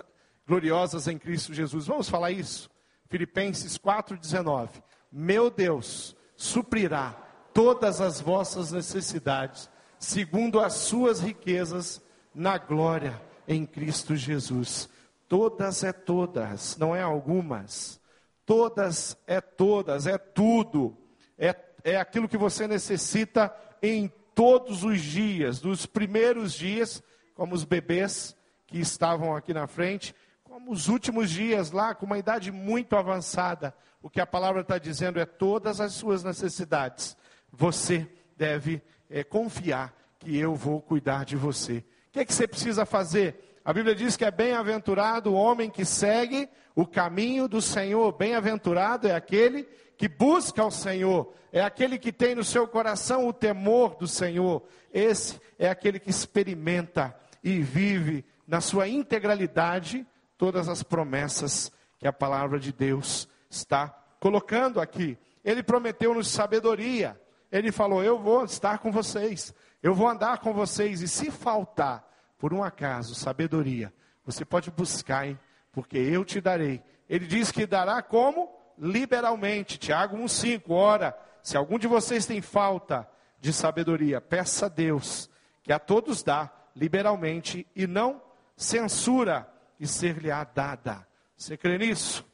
gloriosas 0.45 1.07
em 1.07 1.17
Cristo 1.17 1.53
Jesus. 1.53 1.85
Vamos 1.87 2.09
falar 2.09 2.31
isso? 2.31 2.69
Filipenses 3.09 3.77
4,19. 3.77 4.69
Meu 5.11 5.49
Deus 5.49 6.15
suprirá 6.35 7.11
todas 7.53 8.01
as 8.01 8.21
vossas 8.21 8.71
necessidades, 8.71 9.69
segundo 9.97 10.59
as 10.59 10.73
suas 10.73 11.19
riquezas 11.19 12.01
na 12.33 12.57
glória 12.57 13.19
em 13.47 13.65
Cristo 13.65 14.15
Jesus. 14.15 14.89
Todas 15.27 15.83
é 15.83 15.91
todas, 15.91 16.77
não 16.77 16.95
é 16.95 17.01
algumas. 17.01 17.99
Todas 18.45 19.17
é 19.25 19.41
todas, 19.41 20.07
é 20.07 20.17
tudo. 20.17 20.97
É, 21.37 21.55
é 21.83 21.97
aquilo 21.97 22.29
que 22.29 22.37
você 22.37 22.67
necessita 22.67 23.53
em 23.81 24.11
todos 24.33 24.83
os 24.83 25.01
dias, 25.01 25.59
dos 25.59 25.85
primeiros 25.85 26.53
dias, 26.53 27.03
como 27.33 27.55
os 27.55 27.63
bebês 27.63 28.37
que 28.67 28.79
estavam 28.79 29.35
aqui 29.35 29.53
na 29.53 29.65
frente, 29.65 30.13
como 30.57 30.71
os 30.71 30.87
últimos 30.87 31.29
dias 31.29 31.69
lá, 31.69 31.93
com 31.93 32.07
uma 32.07 32.17
idade 32.17 32.51
muito 32.51 32.95
avançada. 32.95 33.75
O 34.01 34.09
que 34.09 34.19
a 34.19 34.25
palavra 34.25 34.61
está 34.61 34.79
dizendo 34.79 35.19
é 35.19 35.25
todas 35.25 35.79
as 35.79 35.93
suas 35.93 36.23
necessidades 36.23 37.15
você 37.51 38.09
deve 38.35 38.81
é, 39.07 39.23
confiar 39.23 39.95
que 40.17 40.35
eu 40.35 40.55
vou 40.55 40.81
cuidar 40.81 41.25
de 41.25 41.35
você. 41.35 41.77
O 42.09 42.11
que, 42.11 42.21
é 42.21 42.25
que 42.25 42.33
você 42.33 42.47
precisa 42.47 42.87
fazer? 42.87 43.59
A 43.63 43.71
Bíblia 43.71 43.93
diz 43.93 44.17
que 44.17 44.25
é 44.25 44.31
bem-aventurado 44.31 45.31
o 45.31 45.35
homem 45.35 45.69
que 45.69 45.85
segue 45.85 46.49
o 46.75 46.87
caminho 46.87 47.47
do 47.47 47.61
Senhor. 47.61 48.11
Bem-aventurado 48.13 49.07
é 49.07 49.13
aquele 49.13 49.61
que 49.95 50.07
busca 50.07 50.65
o 50.65 50.71
Senhor, 50.71 51.31
é 51.51 51.61
aquele 51.61 51.99
que 51.99 52.11
tem 52.11 52.33
no 52.33 52.43
seu 52.43 52.67
coração 52.67 53.27
o 53.27 53.33
temor 53.33 53.95
do 53.95 54.07
Senhor. 54.07 54.63
Esse 54.91 55.39
é 55.59 55.69
aquele 55.69 55.99
que 55.99 56.09
experimenta 56.09 57.15
e 57.43 57.59
vive 57.59 58.25
na 58.47 58.59
sua 58.59 58.87
integralidade 58.87 60.03
todas 60.37 60.69
as 60.69 60.83
promessas 60.83 61.71
que 61.99 62.07
a 62.07 62.13
palavra 62.13 62.59
de 62.59 62.71
Deus 62.71 63.27
está 63.49 63.87
colocando 64.19 64.79
aqui. 64.79 65.17
Ele 65.43 65.63
prometeu-nos 65.63 66.27
sabedoria. 66.27 67.19
Ele 67.51 67.71
falou: 67.71 68.03
Eu 68.03 68.19
vou 68.19 68.45
estar 68.45 68.79
com 68.79 68.91
vocês, 68.91 69.53
eu 69.81 69.93
vou 69.93 70.07
andar 70.07 70.39
com 70.39 70.53
vocês, 70.53 71.01
e 71.01 71.07
se 71.07 71.31
faltar, 71.31 72.07
por 72.37 72.53
um 72.53 72.63
acaso, 72.63 73.15
sabedoria, 73.15 73.91
você 74.25 74.45
pode 74.45 74.69
buscar, 74.69 75.27
hein? 75.27 75.39
porque 75.71 75.97
eu 75.97 76.25
te 76.25 76.41
darei. 76.41 76.83
Ele 77.07 77.25
diz 77.25 77.51
que 77.51 77.65
dará 77.65 78.01
como? 78.01 78.49
Liberalmente. 78.77 79.77
Tiago 79.77 80.17
1,5. 80.17 80.63
Ora, 80.69 81.17
se 81.41 81.55
algum 81.55 81.77
de 81.77 81.87
vocês 81.87 82.25
tem 82.25 82.41
falta 82.41 83.07
de 83.39 83.53
sabedoria, 83.53 84.19
peça 84.19 84.65
a 84.65 84.69
Deus, 84.69 85.29
que 85.63 85.71
a 85.71 85.79
todos 85.79 86.23
dá 86.23 86.51
liberalmente 86.75 87.65
e 87.75 87.87
não 87.87 88.21
censura, 88.55 89.47
e 89.79 89.87
ser-lhe-á 89.87 90.43
dada. 90.43 91.07
Você 91.35 91.55
crê 91.55 91.77
nisso? 91.77 92.25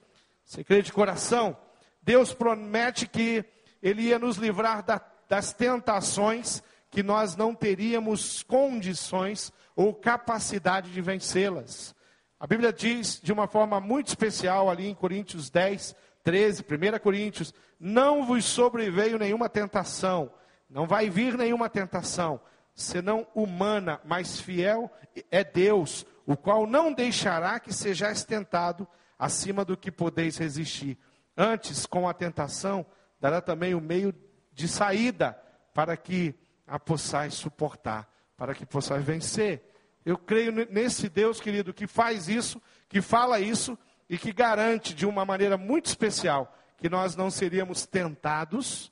Você 0.46 0.64
crê 0.64 0.82
de 0.82 0.92
coração? 0.92 1.58
Deus 2.02 2.34
promete 2.34 3.08
que 3.08 3.46
ele 3.82 4.04
ia 4.04 4.20
nos 4.20 4.38
livrar 4.38 4.84
da, 4.84 5.02
das 5.28 5.54
tentações 5.54 6.62
que 6.90 7.02
nós 7.02 7.36
não 7.36 7.56
teríamos 7.56 8.44
condições 8.44 9.52
ou 9.76 9.94
capacidade 9.94 10.92
de 10.92 11.02
vencê-las. 11.02 11.96
A 12.40 12.46
Bíblia 12.46 12.72
diz 12.72 13.20
de 13.22 13.32
uma 13.32 13.48
forma 13.48 13.80
muito 13.80 14.08
especial 14.08 14.70
ali 14.70 14.88
em 14.88 14.94
Coríntios 14.94 15.50
10, 15.50 15.96
13, 16.24 16.64
1 16.64 17.00
Coríntios: 17.00 17.54
Não 17.80 18.26
vos 18.26 18.46
sobreveio 18.46 19.18
nenhuma 19.18 19.50
tentação, 19.50 20.32
não 20.70 20.86
vai 20.86 21.10
vir 21.10 21.38
nenhuma 21.38 21.70
tentação, 21.70 22.40
senão 22.76 23.28
humana, 23.36 24.00
mas 24.04 24.40
fiel 24.40 24.92
é 25.30 25.44
Deus, 25.44 26.06
o 26.26 26.36
qual 26.36 26.66
não 26.66 26.92
deixará 26.92 27.60
que 27.60 27.74
sejais 27.74 28.24
tentado 28.24 28.88
acima 29.18 29.64
do 29.64 29.78
que 29.78 29.92
podeis 29.92 30.38
resistir. 30.38 30.98
Antes, 31.38 31.86
com 31.86 32.08
a 32.08 32.14
tentação, 32.14 32.86
dará 33.20 33.42
também 33.42 33.74
o 33.74 33.82
meio 33.82 34.14
de 34.52 34.68
saída 34.68 35.38
para 35.74 35.96
que 35.98 36.36
a 36.68 36.80
possais 36.80 37.34
suportar, 37.34 38.10
para 38.38 38.54
que 38.54 38.66
possais 38.66 39.04
vencer. 39.04 39.72
Eu 40.06 40.18
creio 40.18 40.52
nesse 40.70 41.10
Deus, 41.10 41.40
querido, 41.40 41.74
que 41.74 41.88
faz 41.88 42.28
isso, 42.28 42.62
que 42.90 43.02
fala 43.02 43.40
isso 43.40 43.78
e 44.10 44.18
que 44.18 44.34
garante 44.34 44.94
de 44.94 45.06
uma 45.06 45.26
maneira 45.26 45.58
muito 45.58 45.86
especial 45.86 46.54
que 46.78 46.90
nós 46.90 47.16
não 47.16 47.32
seríamos 47.32 47.86
tentados 47.86 48.92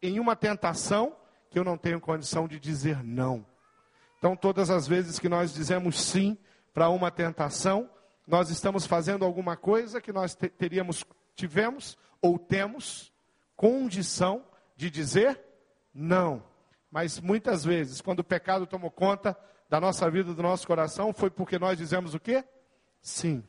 em 0.00 0.20
uma 0.20 0.36
tentação 0.36 1.16
que 1.50 1.58
eu 1.58 1.64
não 1.64 1.76
tenho 1.76 2.00
condição 2.00 2.48
de 2.48 2.58
dizer 2.58 3.02
não. 3.02 3.44
Então, 4.18 4.36
todas 4.36 4.70
as 4.70 4.86
vezes 4.86 5.18
que 5.18 5.28
nós 5.28 5.52
dizemos 5.52 6.00
sim 6.00 6.36
para 6.72 6.88
uma 6.88 7.10
tentação, 7.10 7.88
nós 8.26 8.50
estamos 8.50 8.86
fazendo 8.86 9.24
alguma 9.24 9.56
coisa 9.56 10.00
que 10.00 10.12
nós 10.12 10.34
teríamos, 10.34 11.04
tivemos 11.34 11.96
ou 12.20 12.38
temos 12.38 13.12
condição 13.54 14.44
de 14.76 14.90
dizer 14.90 15.40
não. 15.94 16.42
Mas 16.90 17.20
muitas 17.20 17.64
vezes, 17.64 18.00
quando 18.00 18.20
o 18.20 18.24
pecado 18.24 18.66
tomou 18.66 18.90
conta 18.90 19.36
da 19.68 19.80
nossa 19.80 20.10
vida, 20.10 20.34
do 20.34 20.42
nosso 20.42 20.66
coração, 20.66 21.12
foi 21.12 21.30
porque 21.30 21.58
nós 21.58 21.78
dizemos 21.78 22.14
o 22.14 22.20
quê? 22.20 22.44
Sim. 23.00 23.44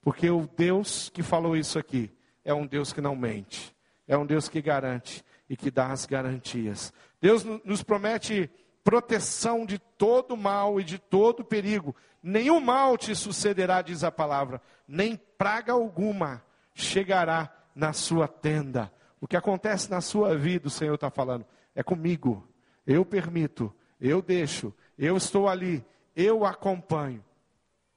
Porque 0.00 0.30
o 0.30 0.46
Deus 0.56 1.08
que 1.08 1.22
falou 1.22 1.56
isso 1.56 1.78
aqui 1.78 2.16
é 2.44 2.54
um 2.54 2.66
Deus 2.66 2.92
que 2.92 3.00
não 3.00 3.16
mente, 3.16 3.74
é 4.06 4.16
um 4.16 4.24
Deus 4.24 4.48
que 4.48 4.62
garante 4.62 5.24
e 5.48 5.56
que 5.56 5.70
dá 5.70 5.88
as 5.92 6.06
garantias. 6.06 6.92
Deus 7.20 7.44
nos 7.44 7.82
promete 7.82 8.50
proteção 8.82 9.66
de 9.66 9.78
todo 9.78 10.36
mal 10.36 10.80
e 10.80 10.84
de 10.84 10.98
todo 10.98 11.44
perigo. 11.44 11.94
Nenhum 12.22 12.60
mal 12.60 12.96
te 12.96 13.14
sucederá, 13.14 13.82
diz 13.82 14.04
a 14.04 14.12
palavra, 14.12 14.60
nem 14.86 15.16
praga 15.36 15.72
alguma 15.72 16.42
chegará 16.74 17.52
na 17.74 17.92
sua 17.92 18.28
tenda. 18.28 18.92
O 19.20 19.26
que 19.26 19.36
acontece 19.36 19.90
na 19.90 20.00
sua 20.00 20.36
vida, 20.36 20.68
o 20.68 20.70
Senhor 20.70 20.94
está 20.94 21.10
falando, 21.10 21.44
é 21.74 21.82
comigo. 21.82 22.46
Eu 22.86 23.04
permito, 23.04 23.74
eu 24.00 24.22
deixo, 24.22 24.72
eu 24.96 25.16
estou 25.16 25.48
ali, 25.48 25.84
eu 26.14 26.44
acompanho. 26.44 27.24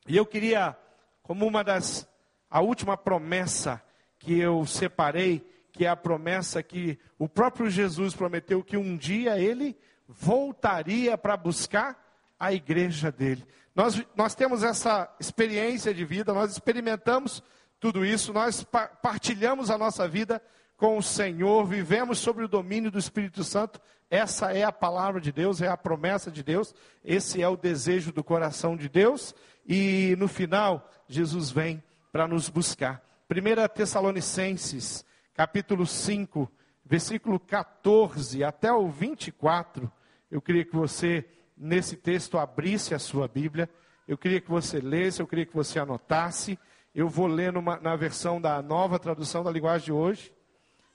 E 0.08 0.18
eu 0.18 0.26
queria, 0.26 0.76
como 1.22 1.46
uma 1.46 1.64
das, 1.64 2.10
a 2.50 2.62
última 2.62 2.98
promessa 2.98 3.82
que 4.18 4.40
eu 4.40 4.66
separei, 4.66 5.46
que 5.72 5.86
é 5.86 5.90
a 5.90 5.96
promessa 5.96 6.62
que 6.64 6.98
o 7.18 7.28
próprio 7.28 7.70
Jesus 7.70 8.16
prometeu 8.16 8.64
que 8.64 8.78
um 8.78 8.98
dia 8.98 9.40
ele 9.40 9.78
voltaria 10.08 11.18
para 11.18 11.38
buscar 11.38 11.98
a 12.40 12.54
igreja 12.54 13.12
dele. 13.12 13.46
Nós, 13.76 14.04
nós 14.16 14.36
temos 14.36 14.64
essa 14.64 15.14
experiência 15.20 15.94
de 15.94 16.04
vida, 16.04 16.34
nós 16.34 16.52
experimentamos 16.52 17.44
tudo 17.80 18.06
isso, 18.06 18.34
nós 18.34 18.66
partilhamos 19.02 19.70
a 19.70 19.78
nossa 19.78 20.08
vida 20.08 20.42
com 20.76 20.98
o 20.98 21.04
Senhor, 21.04 21.66
vivemos 21.66 22.20
sobre 22.20 22.44
o 22.46 22.48
domínio 22.48 22.90
do 22.90 22.98
Espírito 22.98 23.44
Santo. 23.44 23.80
Essa 24.10 24.52
é 24.54 24.64
a 24.64 24.72
palavra 24.72 25.22
de 25.22 25.32
Deus, 25.32 25.62
é 25.62 25.68
a 25.68 25.78
promessa 25.78 26.32
de 26.32 26.42
Deus, 26.42 26.74
esse 27.04 27.42
é 27.42 27.48
o 27.48 27.58
desejo 27.58 28.12
do 28.12 28.24
coração 28.24 28.76
de 28.76 28.90
Deus. 28.90 29.36
E 29.68 30.16
no 30.18 30.28
final, 30.28 30.90
Jesus 31.08 31.52
vem 31.52 31.84
para 32.12 32.28
nos 32.28 32.50
buscar. 32.50 33.04
1 33.30 33.68
Tessalonicenses, 33.76 35.06
capítulo 35.40 35.86
5, 35.86 36.52
versículo 36.84 37.40
14 37.40 38.44
até 38.44 38.74
o 38.74 38.90
24. 38.90 39.90
Eu 40.30 40.42
queria 40.42 40.66
que 40.66 40.76
você, 40.76 41.26
nesse 41.56 41.96
texto, 41.96 42.38
abrisse 42.38 42.94
a 42.94 43.00
sua 43.00 43.26
Bíblia. 43.26 43.70
Eu 44.06 44.18
queria 44.18 44.42
que 44.42 44.50
você 44.50 44.82
lesse, 44.82 45.22
eu 45.22 45.28
queria 45.28 45.46
que 45.46 45.56
você 45.56 45.80
anotasse. 45.80 46.60
Eu 46.94 47.08
vou 47.08 47.26
ler 47.26 47.54
numa, 47.54 47.80
na 47.80 47.96
versão 47.96 48.42
da 48.42 48.62
nova 48.62 49.00
tradução 49.00 49.42
da 49.42 49.50
linguagem 49.50 49.86
de 49.86 49.92
hoje. 49.94 50.36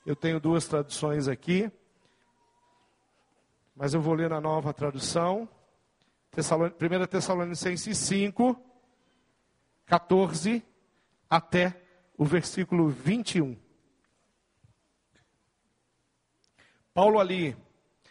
Eu 0.05 0.15
tenho 0.15 0.39
duas 0.39 0.69
traduções 0.69 1.27
aqui. 1.27 1.73
Mas 3.75 3.95
eu 3.95 4.03
vou 4.03 4.13
ler 4.13 4.29
na 4.29 4.43
nova 4.43 4.75
tradução. 4.75 5.49
1 6.37 7.07
Tessalonicenses 7.07 7.97
5, 7.97 8.63
14 9.87 10.63
até 11.31 11.81
o 12.19 12.27
versículo 12.27 12.91
21. 12.91 13.64
Paulo 16.95 17.19
ali 17.19 17.57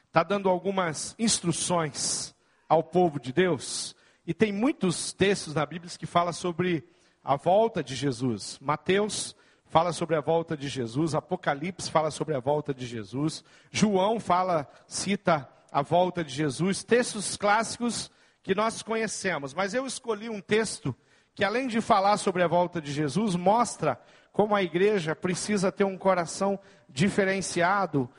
está 0.07 0.23
dando 0.23 0.49
algumas 0.49 1.15
instruções 1.17 2.35
ao 2.67 2.83
povo 2.83 3.17
de 3.17 3.31
Deus. 3.31 3.95
E 4.27 4.33
tem 4.33 4.51
muitos 4.51 5.13
textos 5.13 5.55
na 5.55 5.65
Bíblia 5.65 5.89
que 5.97 6.05
falam 6.05 6.33
sobre 6.33 6.85
a 7.23 7.37
volta 7.37 7.81
de 7.81 7.95
Jesus. 7.95 8.59
Mateus 8.61 9.33
fala 9.67 9.93
sobre 9.93 10.17
a 10.17 10.21
volta 10.21 10.57
de 10.57 10.67
Jesus, 10.67 11.15
Apocalipse 11.15 11.89
fala 11.89 12.11
sobre 12.11 12.35
a 12.35 12.39
volta 12.39 12.73
de 12.73 12.85
Jesus, 12.85 13.43
João 13.71 14.19
fala, 14.19 14.67
cita 14.85 15.49
a 15.71 15.81
volta 15.81 16.23
de 16.23 16.31
Jesus, 16.31 16.83
textos 16.83 17.37
clássicos 17.37 18.11
que 18.43 18.53
nós 18.53 18.83
conhecemos. 18.83 19.53
Mas 19.53 19.73
eu 19.73 19.87
escolhi 19.87 20.29
um 20.29 20.41
texto 20.41 20.93
que 21.33 21.43
além 21.43 21.67
de 21.67 21.79
falar 21.79 22.17
sobre 22.17 22.43
a 22.43 22.47
volta 22.47 22.81
de 22.81 22.91
Jesus, 22.91 23.35
mostra 23.35 23.99
como 24.33 24.53
a 24.53 24.61
igreja 24.61 25.15
precisa 25.15 25.71
ter 25.71 25.85
um 25.85 25.97
coração 25.97 26.59
diferenciado, 26.89 28.09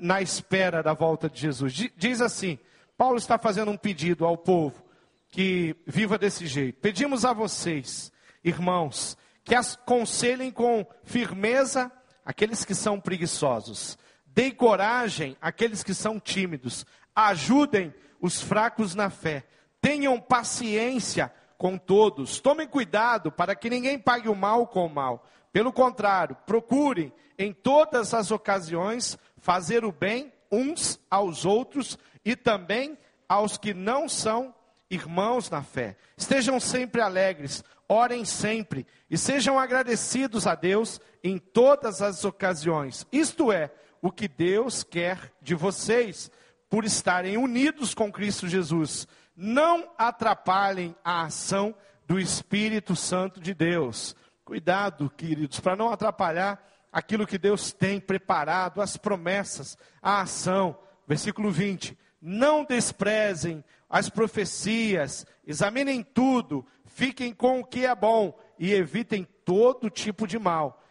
na 0.00 0.20
espera 0.20 0.82
da 0.82 0.92
volta 0.92 1.28
de 1.28 1.40
Jesus. 1.40 1.72
Diz 1.96 2.20
assim: 2.20 2.58
Paulo 2.96 3.16
está 3.16 3.38
fazendo 3.38 3.70
um 3.70 3.76
pedido 3.76 4.24
ao 4.24 4.36
povo 4.36 4.82
que 5.28 5.74
viva 5.86 6.18
desse 6.18 6.46
jeito. 6.46 6.80
Pedimos 6.80 7.24
a 7.24 7.32
vocês, 7.32 8.12
irmãos, 8.44 9.16
que 9.44 9.54
aconselhem 9.54 10.50
com 10.50 10.86
firmeza 11.02 11.90
aqueles 12.24 12.64
que 12.64 12.74
são 12.74 13.00
preguiçosos, 13.00 13.98
deem 14.26 14.52
coragem 14.52 15.36
àqueles 15.40 15.82
que 15.82 15.94
são 15.94 16.20
tímidos, 16.20 16.86
ajudem 17.14 17.92
os 18.20 18.40
fracos 18.40 18.94
na 18.94 19.10
fé, 19.10 19.44
tenham 19.80 20.20
paciência 20.20 21.32
com 21.58 21.76
todos, 21.76 22.40
tomem 22.40 22.68
cuidado 22.68 23.32
para 23.32 23.54
que 23.54 23.70
ninguém 23.70 23.98
pague 23.98 24.28
o 24.28 24.34
mal 24.34 24.66
com 24.66 24.86
o 24.86 24.90
mal. 24.90 25.26
Pelo 25.52 25.72
contrário, 25.72 26.36
procurem 26.46 27.12
em 27.38 27.52
todas 27.52 28.14
as 28.14 28.30
ocasiões 28.30 29.18
fazer 29.42 29.84
o 29.84 29.92
bem 29.92 30.32
uns 30.50 30.98
aos 31.10 31.44
outros 31.44 31.98
e 32.24 32.34
também 32.34 32.96
aos 33.28 33.58
que 33.58 33.74
não 33.74 34.08
são 34.08 34.54
irmãos 34.88 35.50
na 35.50 35.62
fé. 35.62 35.96
Estejam 36.16 36.60
sempre 36.60 37.00
alegres, 37.00 37.64
orem 37.88 38.24
sempre 38.24 38.86
e 39.10 39.18
sejam 39.18 39.58
agradecidos 39.58 40.46
a 40.46 40.54
Deus 40.54 41.00
em 41.24 41.38
todas 41.38 42.00
as 42.00 42.24
ocasiões. 42.24 43.04
Isto 43.10 43.50
é 43.50 43.70
o 44.00 44.12
que 44.12 44.28
Deus 44.28 44.84
quer 44.84 45.32
de 45.42 45.54
vocês, 45.54 46.30
por 46.70 46.84
estarem 46.84 47.36
unidos 47.36 47.94
com 47.94 48.10
Cristo 48.10 48.48
Jesus. 48.48 49.06
Não 49.36 49.90
atrapalhem 49.98 50.94
a 51.04 51.22
ação 51.22 51.74
do 52.06 52.18
Espírito 52.18 52.94
Santo 52.94 53.40
de 53.40 53.52
Deus. 53.54 54.14
Cuidado, 54.44 55.10
queridos, 55.16 55.58
para 55.60 55.76
não 55.76 55.92
atrapalhar 55.92 56.71
aquilo 56.92 57.26
que 57.26 57.38
Deus 57.38 57.72
tem 57.72 57.98
preparado, 57.98 58.82
as 58.82 58.96
promessas, 58.96 59.78
a 60.02 60.20
ação. 60.20 60.78
Versículo 61.08 61.50
20: 61.50 61.98
Não 62.20 62.64
desprezem 62.64 63.64
as 63.88 64.10
profecias, 64.10 65.26
examinem 65.46 66.02
tudo, 66.02 66.66
fiquem 66.84 67.32
com 67.32 67.60
o 67.60 67.64
que 67.64 67.86
é 67.86 67.94
bom 67.94 68.38
e 68.58 68.72
evitem 68.72 69.26
todo 69.44 69.90
tipo 69.90 70.26
de 70.26 70.38
mal. 70.38 70.82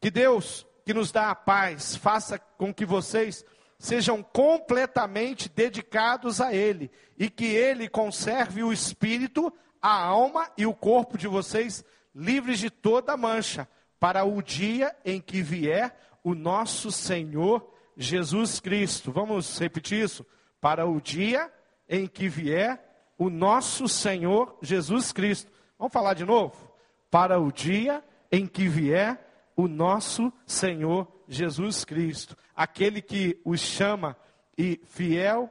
Que 0.00 0.10
Deus, 0.10 0.66
que 0.84 0.94
nos 0.94 1.12
dá 1.12 1.30
a 1.30 1.34
paz, 1.34 1.96
faça 1.96 2.38
com 2.38 2.72
que 2.72 2.84
vocês 2.84 3.44
sejam 3.78 4.22
completamente 4.22 5.48
dedicados 5.48 6.40
a 6.40 6.54
Ele 6.54 6.90
e 7.18 7.28
que 7.28 7.46
Ele 7.46 7.88
conserve 7.88 8.62
o 8.62 8.72
espírito, 8.72 9.52
a 9.80 9.92
alma 9.92 10.50
e 10.56 10.66
o 10.66 10.74
corpo 10.74 11.18
de 11.18 11.28
vocês 11.28 11.84
livres 12.14 12.58
de 12.58 12.70
toda 12.70 13.16
mancha 13.16 13.68
para 13.98 14.24
o 14.24 14.42
dia 14.42 14.94
em 15.04 15.20
que 15.20 15.42
vier 15.42 15.96
o 16.22 16.34
nosso 16.34 16.90
Senhor 16.90 17.72
Jesus 17.96 18.60
Cristo. 18.60 19.12
Vamos 19.12 19.58
repetir 19.58 20.04
isso? 20.04 20.26
Para 20.60 20.86
o 20.86 21.00
dia 21.00 21.52
em 21.88 22.06
que 22.06 22.28
vier 22.28 22.82
o 23.18 23.30
nosso 23.30 23.88
Senhor 23.88 24.58
Jesus 24.60 25.12
Cristo. 25.12 25.50
Vamos 25.78 25.92
falar 25.92 26.14
de 26.14 26.24
novo? 26.24 26.72
Para 27.10 27.40
o 27.40 27.50
dia 27.50 28.04
em 28.30 28.46
que 28.46 28.68
vier 28.68 29.18
o 29.56 29.66
nosso 29.66 30.32
Senhor 30.46 31.08
Jesus 31.26 31.84
Cristo, 31.84 32.36
aquele 32.54 33.00
que 33.00 33.40
os 33.44 33.60
chama 33.60 34.16
e 34.56 34.80
fiel 34.84 35.50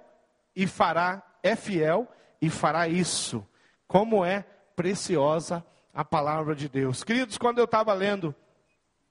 e 0.56 0.68
fará, 0.68 1.24
é 1.42 1.56
fiel 1.56 2.08
e 2.42 2.50
fará 2.50 2.88
isso. 2.88 3.46
Como 3.88 4.24
é 4.24 4.46
preciosa 4.76 5.58
a 5.58 5.64
palavra 6.04 6.56
de 6.56 6.68
Deus. 6.68 7.04
Queridos, 7.04 7.38
quando 7.38 7.60
eu 7.60 7.66
estava 7.66 7.94
lendo 7.94 8.36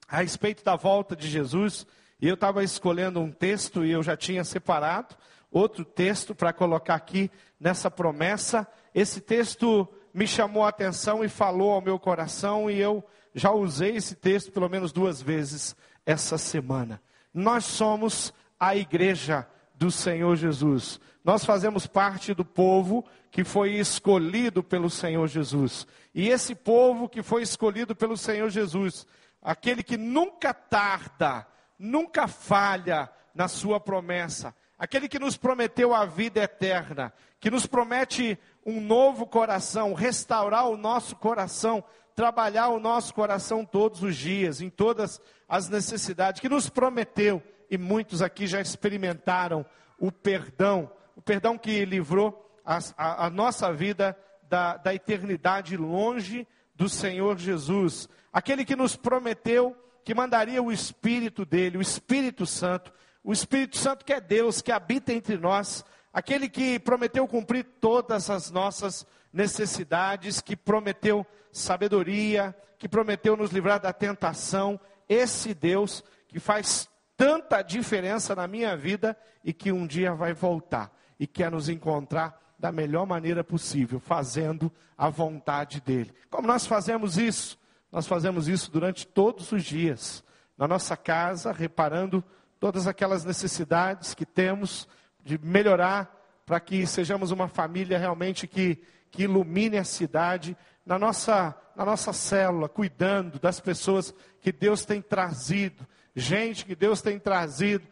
a 0.07 0.19
respeito 0.19 0.63
da 0.63 0.77
volta 0.77 1.17
de 1.17 1.29
Jesus, 1.29 1.87
e 2.21 2.29
eu 2.29 2.35
estava 2.35 2.63
escolhendo 2.63 3.21
um 3.21 3.31
texto 3.31 3.85
e 3.85 3.91
eu 3.91 4.03
já 4.03 4.17
tinha 4.17 4.45
separado 4.45 5.15
outro 5.51 5.85
texto 5.85 6.35
para 6.35 6.53
colocar 6.53 6.97
aqui 6.97 7.31
nessa 7.61 7.91
promessa. 7.91 8.67
Esse 8.95 9.21
texto 9.21 9.89
me 10.13 10.27
chamou 10.27 10.65
a 10.65 10.69
atenção 10.69 11.25
e 11.25 11.29
falou 11.29 11.73
ao 11.73 11.81
meu 11.81 11.99
coração, 11.99 12.71
e 12.71 12.81
eu 12.81 13.05
já 13.35 13.53
usei 13.53 13.97
esse 13.97 14.15
texto 14.15 14.53
pelo 14.53 14.69
menos 14.69 14.93
duas 14.93 15.23
vezes 15.23 15.77
essa 16.05 16.37
semana. 16.37 17.01
Nós 17.33 17.65
somos 17.65 18.33
a 18.59 18.77
igreja 18.77 19.47
do 19.75 19.91
Senhor 19.91 20.37
Jesus. 20.37 21.01
Nós 21.25 21.45
fazemos 21.45 21.87
parte 21.87 22.35
do 22.35 22.45
povo 22.45 23.05
que 23.31 23.43
foi 23.43 23.75
escolhido 23.75 24.63
pelo 24.63 24.89
Senhor 24.89 25.27
Jesus. 25.27 25.87
E 26.15 26.29
esse 26.29 26.55
povo 26.55 27.09
que 27.09 27.23
foi 27.23 27.43
escolhido 27.43 27.97
pelo 27.97 28.17
Senhor 28.17 28.49
Jesus, 28.51 29.07
aquele 29.43 29.83
que 29.83 29.97
nunca 29.97 30.55
tarda, 30.55 31.47
nunca 31.79 32.29
falha 32.29 33.11
na 33.35 33.49
sua 33.49 33.81
promessa, 33.81 34.55
aquele 34.79 35.09
que 35.09 35.19
nos 35.19 35.37
prometeu 35.37 35.95
a 35.95 36.05
vida 36.05 36.43
eterna, 36.43 37.13
que 37.41 37.51
nos 37.51 37.67
promete 37.67 38.39
um 38.65 38.81
novo 38.81 39.27
coração, 39.27 39.95
restaurar 39.95 40.69
o 40.69 40.77
nosso 40.77 41.17
coração, 41.17 41.83
trabalhar 42.15 42.69
o 42.69 42.79
nosso 42.79 43.13
coração 43.13 43.65
todos 43.65 44.03
os 44.03 44.15
dias, 44.17 44.61
em 44.61 44.71
todas 44.71 45.21
as 45.49 45.69
necessidades, 45.69 46.41
que 46.41 46.49
nos 46.49 46.69
prometeu 46.69 47.43
e 47.71 47.79
muitos 47.79 48.23
aqui 48.23 48.47
já 48.47 48.61
experimentaram 48.61 49.65
o 49.99 50.11
perdão, 50.11 50.91
o 51.17 51.23
perdão 51.23 51.57
que 51.57 51.85
livrou 51.85 52.45
a, 52.65 52.79
a, 52.97 53.27
a 53.27 53.31
nossa 53.31 53.73
vida 53.73 54.17
da, 54.49 54.77
da 54.77 54.95
eternidade 54.95 55.77
longe 55.77 56.47
do 56.75 56.89
Senhor 56.89 57.39
Jesus, 57.39 58.09
aquele 58.33 58.65
que 58.65 58.77
nos 58.77 58.97
prometeu 58.97 59.77
que 60.05 60.15
mandaria 60.15 60.63
o 60.63 60.71
Espírito 60.71 61.45
dele, 61.45 61.79
o 61.79 61.83
Espírito 61.83 62.45
Santo, 62.45 62.93
o 63.23 63.33
Espírito 63.33 63.79
Santo 63.79 64.05
que 64.05 64.13
é 64.13 64.21
Deus, 64.21 64.61
que 64.61 64.71
habita 64.71 65.13
entre 65.13 65.39
nós, 65.39 65.85
aquele 66.13 66.49
que 66.49 66.79
prometeu 66.79 67.27
cumprir 67.27 67.65
todas 67.81 68.29
as 68.29 68.51
nossas 68.51 69.07
necessidades, 69.33 70.41
que 70.41 70.55
prometeu 70.55 71.27
sabedoria, 71.51 72.55
que 72.79 72.89
prometeu 72.89 73.37
nos 73.37 73.51
livrar 73.51 73.81
da 73.81 73.93
tentação, 73.93 74.79
esse 75.09 75.55
Deus 75.55 76.05
que 76.29 76.39
faz 76.39 76.89
tanta 77.17 77.63
diferença 77.63 78.35
na 78.35 78.47
minha 78.47 78.77
vida 78.77 79.17
e 79.43 79.53
que 79.53 79.71
um 79.73 79.87
dia 79.87 80.15
vai 80.15 80.33
voltar 80.33 80.93
e 81.19 81.27
quer 81.27 81.51
nos 81.51 81.69
encontrar 81.69 82.41
da 82.59 82.73
melhor 82.73 83.07
maneira 83.07 83.45
possível, 83.45 84.01
fazendo 84.01 84.73
a 84.97 85.09
vontade 85.09 85.81
dele. 85.81 86.13
Como 86.31 86.47
nós 86.47 86.67
fazemos 86.67 87.19
isso? 87.19 87.59
Nós 87.93 88.07
fazemos 88.07 88.49
isso 88.49 88.71
durante 88.71 89.07
todos 89.07 89.53
os 89.53 89.63
dias, 89.63 90.25
na 90.57 90.67
nossa 90.67 90.97
casa, 90.97 91.53
reparando 91.53 92.25
todas 92.59 92.87
aquelas 92.87 93.25
necessidades 93.25 94.15
que 94.15 94.25
temos 94.25 94.89
de 95.23 95.39
melhorar 95.39 96.15
para 96.47 96.61
que 96.61 96.87
sejamos 96.87 97.31
uma 97.31 97.49
família 97.49 97.99
realmente 97.99 98.47
que, 98.47 98.83
que 99.11 99.25
ilumine 99.25 99.79
a 99.79 99.85
cidade, 99.85 100.57
na 100.85 100.99
nossa, 100.99 101.55
na 101.75 101.85
nossa 101.85 102.13
célula, 102.13 102.69
cuidando 102.69 103.39
das 103.39 103.61
pessoas 103.61 104.15
que 104.41 104.53
Deus 104.53 104.85
tem 104.85 105.01
trazido, 105.01 105.87
gente 106.15 106.65
que 106.65 106.75
Deus 106.75 107.03
tem 107.03 107.19
trazido. 107.19 107.87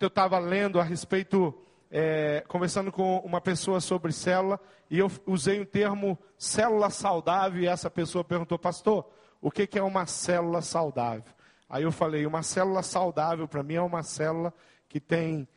Eu 0.00 0.08
estava 0.08 0.38
lendo 0.38 0.80
a 0.80 0.82
respeito, 0.82 1.54
é, 1.90 2.44
conversando 2.48 2.92
com 2.92 3.18
uma 3.18 3.40
pessoa 3.40 3.80
sobre 3.80 4.12
célula, 4.12 4.60
e 4.90 4.98
eu 4.98 5.10
usei 5.26 5.60
o 5.60 5.66
termo 5.66 6.18
célula 6.38 6.90
saudável, 6.90 7.62
e 7.62 7.66
essa 7.66 7.90
pessoa 7.90 8.24
perguntou, 8.24 8.58
pastor, 8.58 9.08
o 9.40 9.50
que, 9.50 9.66
que 9.66 9.78
é 9.78 9.82
uma 9.82 10.06
célula 10.06 10.60
saudável? 10.62 11.32
Aí 11.68 11.82
eu 11.82 11.92
falei, 11.92 12.26
uma 12.26 12.42
célula 12.42 12.82
saudável 12.82 13.46
para 13.48 13.62
mim 13.62 13.74
é 13.74 13.82
uma 13.82 14.02
célula 14.02 14.52
que 14.88 15.00
tem 15.00 15.48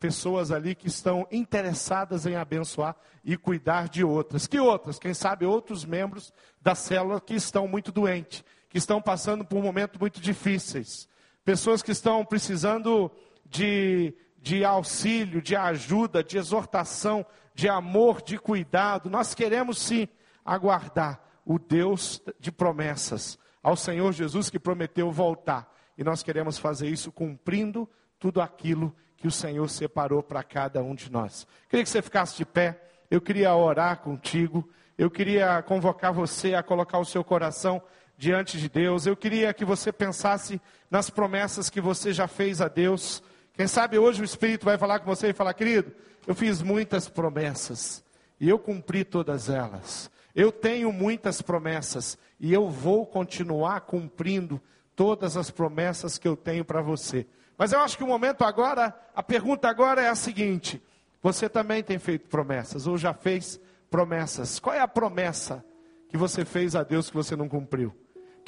pessoas 0.00 0.50
ali 0.50 0.74
que 0.74 0.88
estão 0.88 1.26
interessadas 1.30 2.26
em 2.26 2.34
abençoar 2.34 2.96
e 3.24 3.36
cuidar 3.36 3.88
de 3.88 4.02
outras. 4.02 4.46
Que 4.46 4.58
outras? 4.58 4.98
Quem 4.98 5.14
sabe 5.14 5.46
outros 5.46 5.84
membros 5.84 6.32
da 6.60 6.74
célula 6.74 7.20
que 7.20 7.34
estão 7.34 7.68
muito 7.68 7.92
doentes, 7.92 8.42
que 8.68 8.78
estão 8.78 9.00
passando 9.00 9.44
por 9.44 9.62
momentos 9.62 10.00
muito 10.00 10.20
difíceis 10.20 11.08
pessoas 11.48 11.82
que 11.82 11.92
estão 11.92 12.26
precisando 12.26 13.10
de, 13.46 14.14
de 14.36 14.66
auxílio, 14.66 15.40
de 15.40 15.56
ajuda, 15.56 16.22
de 16.22 16.36
exortação, 16.36 17.24
de 17.54 17.70
amor, 17.70 18.20
de 18.20 18.36
cuidado. 18.36 19.08
Nós 19.08 19.34
queremos 19.34 19.78
sim 19.78 20.06
aguardar 20.44 21.18
o 21.46 21.58
Deus 21.58 22.20
de 22.38 22.52
promessas, 22.52 23.38
ao 23.62 23.76
Senhor 23.76 24.12
Jesus 24.12 24.50
que 24.50 24.58
prometeu 24.58 25.10
voltar. 25.10 25.74
E 25.96 26.04
nós 26.04 26.22
queremos 26.22 26.58
fazer 26.58 26.90
isso 26.90 27.10
cumprindo 27.10 27.88
tudo 28.18 28.42
aquilo 28.42 28.94
que 29.16 29.26
o 29.26 29.32
Senhor 29.32 29.70
separou 29.70 30.22
para 30.22 30.42
cada 30.42 30.82
um 30.82 30.94
de 30.94 31.10
nós. 31.10 31.46
Queria 31.66 31.82
que 31.82 31.88
você 31.88 32.02
ficasse 32.02 32.36
de 32.36 32.44
pé, 32.44 32.78
eu 33.10 33.22
queria 33.22 33.54
orar 33.54 34.00
contigo, 34.00 34.68
eu 34.98 35.10
queria 35.10 35.62
convocar 35.62 36.12
você 36.12 36.54
a 36.54 36.62
colocar 36.62 36.98
o 36.98 37.06
seu 37.06 37.24
coração 37.24 37.80
diante 38.18 38.58
de 38.58 38.68
Deus. 38.68 39.06
Eu 39.06 39.16
queria 39.16 39.54
que 39.54 39.64
você 39.64 39.92
pensasse 39.92 40.60
nas 40.90 41.08
promessas 41.08 41.70
que 41.70 41.80
você 41.80 42.12
já 42.12 42.26
fez 42.26 42.60
a 42.60 42.66
Deus. 42.66 43.22
Quem 43.54 43.68
sabe 43.68 43.96
hoje 43.96 44.20
o 44.20 44.24
Espírito 44.24 44.64
vai 44.64 44.76
falar 44.76 44.98
com 44.98 45.06
você 45.06 45.28
e 45.28 45.32
falar, 45.32 45.54
querido, 45.54 45.92
eu 46.26 46.34
fiz 46.34 46.60
muitas 46.60 47.08
promessas 47.08 48.04
e 48.40 48.48
eu 48.48 48.58
cumpri 48.58 49.04
todas 49.04 49.48
elas. 49.48 50.10
Eu 50.34 50.50
tenho 50.50 50.92
muitas 50.92 51.40
promessas 51.40 52.18
e 52.38 52.52
eu 52.52 52.68
vou 52.68 53.06
continuar 53.06 53.82
cumprindo 53.82 54.60
todas 54.94 55.36
as 55.36 55.50
promessas 55.50 56.18
que 56.18 56.26
eu 56.26 56.36
tenho 56.36 56.64
para 56.64 56.82
você. 56.82 57.26
Mas 57.56 57.72
eu 57.72 57.80
acho 57.80 57.96
que 57.96 58.04
o 58.04 58.06
momento 58.06 58.42
agora, 58.42 58.94
a 59.14 59.22
pergunta 59.22 59.68
agora 59.68 60.02
é 60.02 60.08
a 60.08 60.14
seguinte: 60.14 60.82
você 61.22 61.48
também 61.48 61.82
tem 61.82 61.98
feito 61.98 62.28
promessas 62.28 62.86
ou 62.86 62.96
já 62.96 63.12
fez 63.12 63.60
promessas? 63.90 64.60
Qual 64.60 64.74
é 64.74 64.80
a 64.80 64.86
promessa 64.88 65.64
que 66.08 66.16
você 66.16 66.44
fez 66.44 66.76
a 66.76 66.82
Deus 66.82 67.10
que 67.10 67.16
você 67.16 67.34
não 67.34 67.48
cumpriu? 67.48 67.92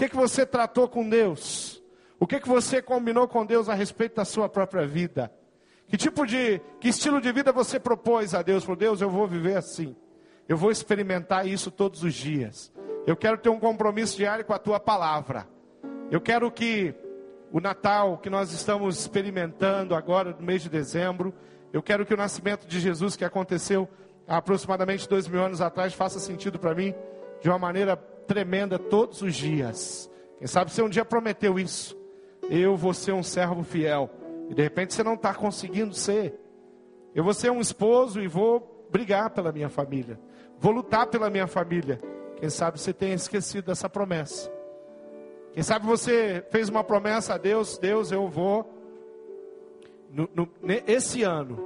Que, 0.00 0.08
que 0.08 0.16
você 0.16 0.46
tratou 0.46 0.88
com 0.88 1.06
Deus? 1.06 1.82
O 2.18 2.26
que, 2.26 2.40
que 2.40 2.48
você 2.48 2.80
combinou 2.80 3.28
com 3.28 3.44
Deus 3.44 3.68
a 3.68 3.74
respeito 3.74 4.16
da 4.16 4.24
sua 4.24 4.48
própria 4.48 4.86
vida? 4.86 5.30
Que 5.88 5.98
tipo 5.98 6.26
de, 6.26 6.58
que 6.80 6.88
estilo 6.88 7.20
de 7.20 7.30
vida 7.30 7.52
você 7.52 7.78
propôs 7.78 8.34
a 8.34 8.40
Deus? 8.40 8.64
Falou, 8.64 8.78
Deus, 8.78 9.02
eu 9.02 9.10
vou 9.10 9.26
viver 9.26 9.58
assim. 9.58 9.94
Eu 10.48 10.56
vou 10.56 10.70
experimentar 10.70 11.46
isso 11.46 11.70
todos 11.70 12.02
os 12.02 12.14
dias. 12.14 12.72
Eu 13.06 13.14
quero 13.14 13.36
ter 13.36 13.50
um 13.50 13.60
compromisso 13.60 14.16
diário 14.16 14.42
com 14.42 14.54
a 14.54 14.58
tua 14.58 14.80
palavra. 14.80 15.46
Eu 16.10 16.20
quero 16.20 16.50
que 16.50 16.94
o 17.52 17.60
Natal 17.60 18.16
que 18.16 18.30
nós 18.30 18.52
estamos 18.52 18.98
experimentando 18.98 19.94
agora 19.94 20.32
no 20.32 20.46
mês 20.46 20.62
de 20.62 20.70
dezembro, 20.70 21.34
eu 21.74 21.82
quero 21.82 22.06
que 22.06 22.14
o 22.14 22.16
nascimento 22.16 22.66
de 22.66 22.80
Jesus 22.80 23.16
que 23.16 23.24
aconteceu 23.24 23.86
há 24.26 24.38
aproximadamente 24.38 25.06
dois 25.06 25.28
mil 25.28 25.44
anos 25.44 25.60
atrás 25.60 25.92
faça 25.92 26.18
sentido 26.18 26.58
para 26.58 26.74
mim 26.74 26.94
de 27.42 27.50
uma 27.50 27.58
maneira 27.58 27.98
tremenda 28.26 28.78
todos 28.78 29.22
os 29.22 29.34
dias. 29.34 30.10
Quem 30.38 30.46
sabe 30.46 30.72
você 30.72 30.82
um 30.82 30.88
dia 30.88 31.04
prometeu 31.04 31.58
isso. 31.58 31.98
Eu 32.48 32.76
vou 32.76 32.94
ser 32.94 33.12
um 33.12 33.22
servo 33.22 33.62
fiel. 33.62 34.10
E 34.48 34.54
de 34.54 34.62
repente 34.62 34.94
você 34.94 35.02
não 35.02 35.14
está 35.14 35.34
conseguindo 35.34 35.94
ser. 35.94 36.38
Eu 37.14 37.22
vou 37.24 37.34
ser 37.34 37.50
um 37.50 37.60
esposo 37.60 38.20
e 38.20 38.26
vou 38.26 38.86
brigar 38.90 39.30
pela 39.30 39.52
minha 39.52 39.68
família. 39.68 40.18
Vou 40.58 40.72
lutar 40.72 41.06
pela 41.06 41.30
minha 41.30 41.46
família. 41.46 42.00
Quem 42.36 42.48
sabe 42.48 42.80
você 42.80 42.92
tenha 42.92 43.14
esquecido 43.14 43.66
dessa 43.66 43.88
promessa. 43.88 44.50
Quem 45.52 45.62
sabe 45.62 45.86
você 45.86 46.44
fez 46.50 46.68
uma 46.68 46.84
promessa 46.84 47.34
a 47.34 47.38
Deus: 47.38 47.78
Deus, 47.78 48.10
eu 48.12 48.28
vou. 48.28 48.68
No, 50.12 50.28
no, 50.34 50.48
esse 50.86 51.22
ano, 51.22 51.58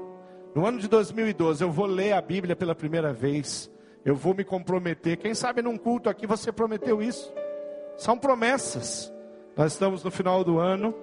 no 0.55 0.67
ano 0.67 0.79
de 0.79 0.89
2012, 0.89 1.63
eu 1.63 1.71
vou 1.71 1.87
ler 1.87 2.13
a 2.13 2.21
Bíblia 2.21 2.55
pela 2.55 2.75
primeira 2.75 3.13
vez. 3.13 3.71
Eu 4.05 4.15
vou 4.15 4.35
me 4.35 4.45
comprometer. 4.45 5.17
Quem 5.17 5.35
sabe 5.35 5.63
num 5.63 5.79
culto 5.79 6.11
aqui 6.11 6.27
você 6.27 6.53
prometeu 6.53 7.01
isso. 7.01 7.33
São 7.97 8.19
promessas. 8.19 9.13
Nós 9.57 9.73
estamos 9.73 10.05
no 10.05 10.11
final 10.11 10.45
do 10.45 10.59
ano. 10.59 10.95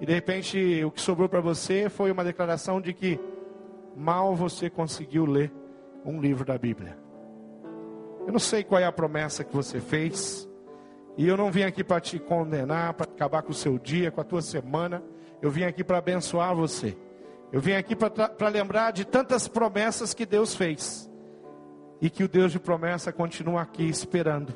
E 0.00 0.06
de 0.06 0.12
repente 0.12 0.84
o 0.84 0.90
que 0.90 1.00
sobrou 1.00 1.28
para 1.28 1.40
você 1.40 1.88
foi 1.88 2.10
uma 2.10 2.24
declaração 2.24 2.80
de 2.80 2.92
que 2.92 3.20
mal 3.94 4.34
você 4.34 4.68
conseguiu 4.68 5.24
ler 5.24 5.52
um 6.04 6.20
livro 6.20 6.44
da 6.44 6.58
Bíblia. 6.58 6.98
Eu 8.26 8.32
não 8.32 8.40
sei 8.40 8.64
qual 8.64 8.80
é 8.80 8.84
a 8.84 8.92
promessa 8.92 9.44
que 9.44 9.54
você 9.54 9.78
fez. 9.78 10.48
E 11.16 11.28
eu 11.28 11.36
não 11.36 11.52
vim 11.52 11.62
aqui 11.62 11.84
para 11.84 12.00
te 12.00 12.18
condenar, 12.18 12.94
para 12.94 13.04
acabar 13.04 13.42
com 13.42 13.52
o 13.52 13.54
seu 13.54 13.78
dia, 13.78 14.10
com 14.10 14.20
a 14.20 14.24
tua 14.24 14.42
semana. 14.42 15.00
Eu 15.40 15.48
vim 15.48 15.62
aqui 15.62 15.84
para 15.84 15.98
abençoar 15.98 16.56
você. 16.56 16.96
Eu 17.52 17.60
vim 17.60 17.74
aqui 17.74 17.94
para 17.94 18.48
lembrar 18.48 18.90
de 18.90 19.04
tantas 19.04 19.46
promessas 19.46 20.12
que 20.12 20.26
Deus 20.26 20.56
fez 20.56 21.13
e 22.04 22.10
que 22.10 22.22
o 22.22 22.28
Deus 22.28 22.52
de 22.52 22.60
promessa 22.60 23.10
continua 23.10 23.62
aqui 23.62 23.88
esperando 23.88 24.54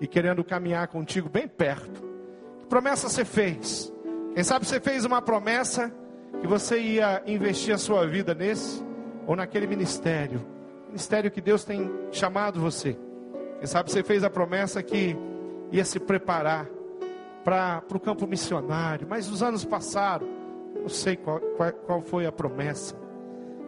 e 0.00 0.06
querendo 0.06 0.44
caminhar 0.44 0.86
contigo 0.86 1.28
bem 1.28 1.48
perto. 1.48 2.00
Que 2.60 2.66
promessa 2.66 3.08
você 3.08 3.24
fez? 3.24 3.92
Quem 4.32 4.44
sabe 4.44 4.64
você 4.64 4.78
fez 4.78 5.04
uma 5.04 5.20
promessa 5.20 5.92
que 6.40 6.46
você 6.46 6.78
ia 6.78 7.24
investir 7.26 7.74
a 7.74 7.78
sua 7.78 8.06
vida 8.06 8.36
nesse 8.36 8.86
ou 9.26 9.34
naquele 9.34 9.66
ministério, 9.66 10.46
ministério 10.86 11.28
que 11.28 11.40
Deus 11.40 11.64
tem 11.64 11.90
chamado 12.12 12.60
você. 12.60 12.96
Quem 13.58 13.66
sabe 13.66 13.90
você 13.90 14.04
fez 14.04 14.22
a 14.22 14.30
promessa 14.30 14.80
que 14.80 15.16
ia 15.72 15.84
se 15.84 15.98
preparar 15.98 16.68
para 17.42 17.82
o 17.92 17.98
campo 17.98 18.28
missionário, 18.28 19.08
mas 19.10 19.28
os 19.28 19.42
anos 19.42 19.64
passaram, 19.64 20.28
eu 20.76 20.88
sei 20.88 21.16
qual, 21.16 21.40
qual, 21.40 21.72
qual 21.72 22.00
foi 22.00 22.26
a 22.26 22.30
promessa. 22.30 22.94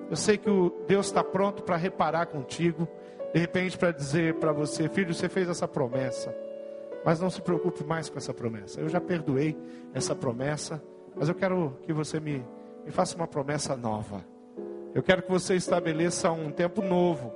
Eu 0.09 0.15
sei 0.15 0.39
que 0.39 0.49
o 0.49 0.71
Deus 0.87 1.07
está 1.07 1.25
pronto 1.25 1.65
para 1.65 1.77
reparar 1.77 2.27
contigo. 2.27 2.89
De 3.33 3.41
repente, 3.41 3.77
para 3.77 3.91
dizer 3.91 4.35
para 4.35 4.53
você, 4.53 4.89
filho, 4.89 5.15
você 5.15 5.29
fez 5.29 5.49
essa 5.49 5.69
promessa, 5.69 6.35
mas 7.05 7.21
não 7.21 7.29
se 7.29 7.43
preocupe 7.43 7.85
mais 7.85 8.09
com 8.09 8.19
essa 8.19 8.33
promessa. 8.33 8.81
Eu 8.81 8.89
já 8.89 9.01
perdoei 9.01 9.57
essa 9.93 10.15
promessa, 10.15 10.83
mas 11.15 11.29
eu 11.29 11.35
quero 11.35 11.77
que 11.83 11.93
você 11.93 12.19
me, 12.19 12.45
me 12.85 12.91
faça 12.91 13.17
uma 13.17 13.27
promessa 13.27 13.77
nova. 13.77 14.25
Eu 14.95 15.03
quero 15.03 15.23
que 15.23 15.31
você 15.31 15.55
estabeleça 15.55 16.31
um 16.31 16.51
tempo 16.51 16.83
novo. 16.83 17.33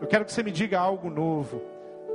Eu 0.00 0.06
quero 0.06 0.24
que 0.24 0.32
você 0.32 0.42
me 0.42 0.50
diga 0.50 0.78
algo 0.78 1.08
novo. 1.08 1.60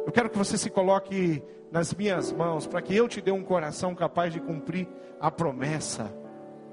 Eu 0.05 0.11
quero 0.11 0.29
que 0.29 0.37
você 0.37 0.57
se 0.57 0.69
coloque 0.69 1.41
nas 1.71 1.93
minhas 1.93 2.31
mãos 2.31 2.67
para 2.67 2.81
que 2.81 2.95
eu 2.95 3.07
te 3.07 3.19
dê 3.19 3.31
um 3.31 3.43
coração 3.43 3.95
capaz 3.95 4.31
de 4.31 4.39
cumprir 4.39 4.87
a 5.19 5.31
promessa. 5.31 6.13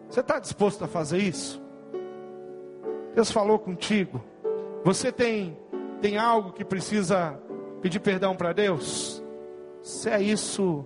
Você 0.09 0.21
está 0.21 0.38
disposto 0.38 0.85
a 0.85 0.87
fazer 0.87 1.19
isso? 1.19 1.62
Deus 3.15 3.31
falou 3.31 3.59
contigo. 3.59 4.23
Você 4.85 5.11
tem 5.11 5.57
tem 6.03 6.19
algo 6.19 6.53
que 6.53 6.65
precisa 6.65 7.41
pedir 7.81 8.01
perdão 8.01 8.35
para 8.35 8.53
Deus? 8.53 9.23
Se 9.81 10.11
é 10.11 10.21
isso, 10.21 10.85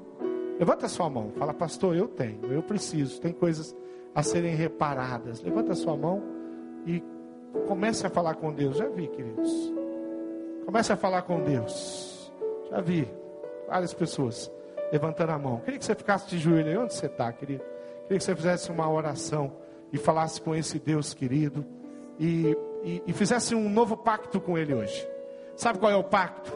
levanta 0.58 0.86
sua 0.88 1.08
mão. 1.08 1.32
Fala, 1.38 1.54
pastor, 1.54 1.96
eu 1.96 2.06
tenho, 2.06 2.52
eu 2.52 2.62
preciso. 2.62 3.18
Tem 3.20 3.32
coisas 3.32 3.74
a 4.14 4.22
serem 4.22 4.54
reparadas. 4.54 5.42
Levanta 5.42 5.74
sua 5.74 5.96
mão 5.96 6.22
e 6.86 7.02
comece 7.66 8.06
a 8.06 8.10
falar 8.10 8.34
com 8.34 8.52
Deus. 8.52 8.76
Já 8.76 8.88
vi, 8.88 9.08
queridos. 9.08 9.50
Comece 10.66 10.92
a 10.92 10.96
falar 10.96 11.22
com 11.22 11.42
Deus. 11.42 12.30
Já 12.70 12.80
vi 12.82 13.08
várias 13.66 13.94
pessoas 13.94 14.52
levantando 14.92 15.32
a 15.32 15.38
mão. 15.38 15.60
Queria 15.60 15.78
que 15.78 15.84
você 15.84 15.94
ficasse 15.94 16.28
de 16.28 16.38
joelho 16.38 16.68
aí 16.68 16.76
onde 16.76 16.92
você 16.92 17.06
está, 17.06 17.32
querido. 17.32 17.64
Queria 18.02 18.18
que 18.18 18.24
você 18.24 18.36
fizesse 18.36 18.70
uma 18.70 18.88
oração 18.90 19.50
e 19.90 19.96
falasse 19.96 20.40
com 20.42 20.54
esse 20.54 20.78
Deus 20.78 21.14
querido 21.14 21.64
e, 22.18 22.56
e, 22.82 23.02
e 23.06 23.12
fizesse 23.12 23.54
um 23.54 23.68
novo 23.68 23.96
pacto 23.96 24.40
com 24.40 24.56
Ele 24.56 24.74
hoje. 24.74 25.06
Sabe 25.56 25.78
qual 25.78 25.90
é 25.90 25.96
o 25.96 26.04
pacto? 26.04 26.52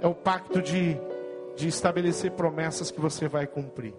É 0.00 0.06
o 0.06 0.14
pacto 0.14 0.62
de, 0.62 0.96
de 1.56 1.68
estabelecer 1.68 2.32
promessas 2.32 2.90
que 2.90 3.00
você 3.00 3.28
vai 3.28 3.46
cumprir, 3.46 3.94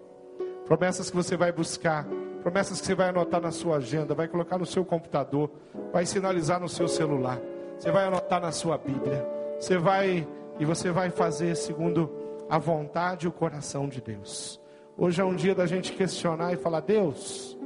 promessas 0.64 1.10
que 1.10 1.16
você 1.16 1.36
vai 1.36 1.52
buscar, 1.52 2.06
promessas 2.42 2.80
que 2.80 2.86
você 2.86 2.94
vai 2.94 3.10
anotar 3.10 3.40
na 3.40 3.50
sua 3.50 3.76
agenda, 3.76 4.14
vai 4.14 4.28
colocar 4.28 4.56
no 4.56 4.64
seu 4.64 4.84
computador, 4.84 5.50
vai 5.92 6.06
sinalizar 6.06 6.58
no 6.58 6.68
seu 6.68 6.88
celular, 6.88 7.38
você 7.78 7.90
vai 7.90 8.06
anotar 8.06 8.40
na 8.40 8.52
sua 8.52 8.78
Bíblia. 8.78 9.26
Você 9.60 9.76
vai 9.76 10.26
e 10.58 10.64
você 10.64 10.90
vai 10.90 11.10
fazer 11.10 11.54
segundo 11.54 12.10
a 12.48 12.58
vontade 12.58 13.26
e 13.26 13.28
o 13.28 13.32
coração 13.32 13.88
de 13.88 14.00
Deus. 14.00 14.58
Hoje 14.96 15.20
é 15.20 15.24
um 15.24 15.34
dia 15.34 15.54
da 15.54 15.66
gente 15.66 15.92
questionar 15.92 16.52
e 16.52 16.56
falar: 16.56 16.80
Deus, 16.80 17.58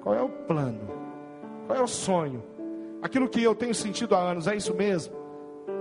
qual 0.00 0.14
é 0.14 0.22
o 0.22 0.28
plano? 0.28 0.88
Qual 1.66 1.76
é 1.78 1.82
o 1.82 1.88
sonho? 1.88 2.42
Aquilo 3.02 3.28
que 3.28 3.42
eu 3.42 3.54
tenho 3.54 3.74
sentido 3.74 4.14
há 4.14 4.18
anos, 4.18 4.46
é 4.46 4.54
isso 4.54 4.74
mesmo? 4.74 5.14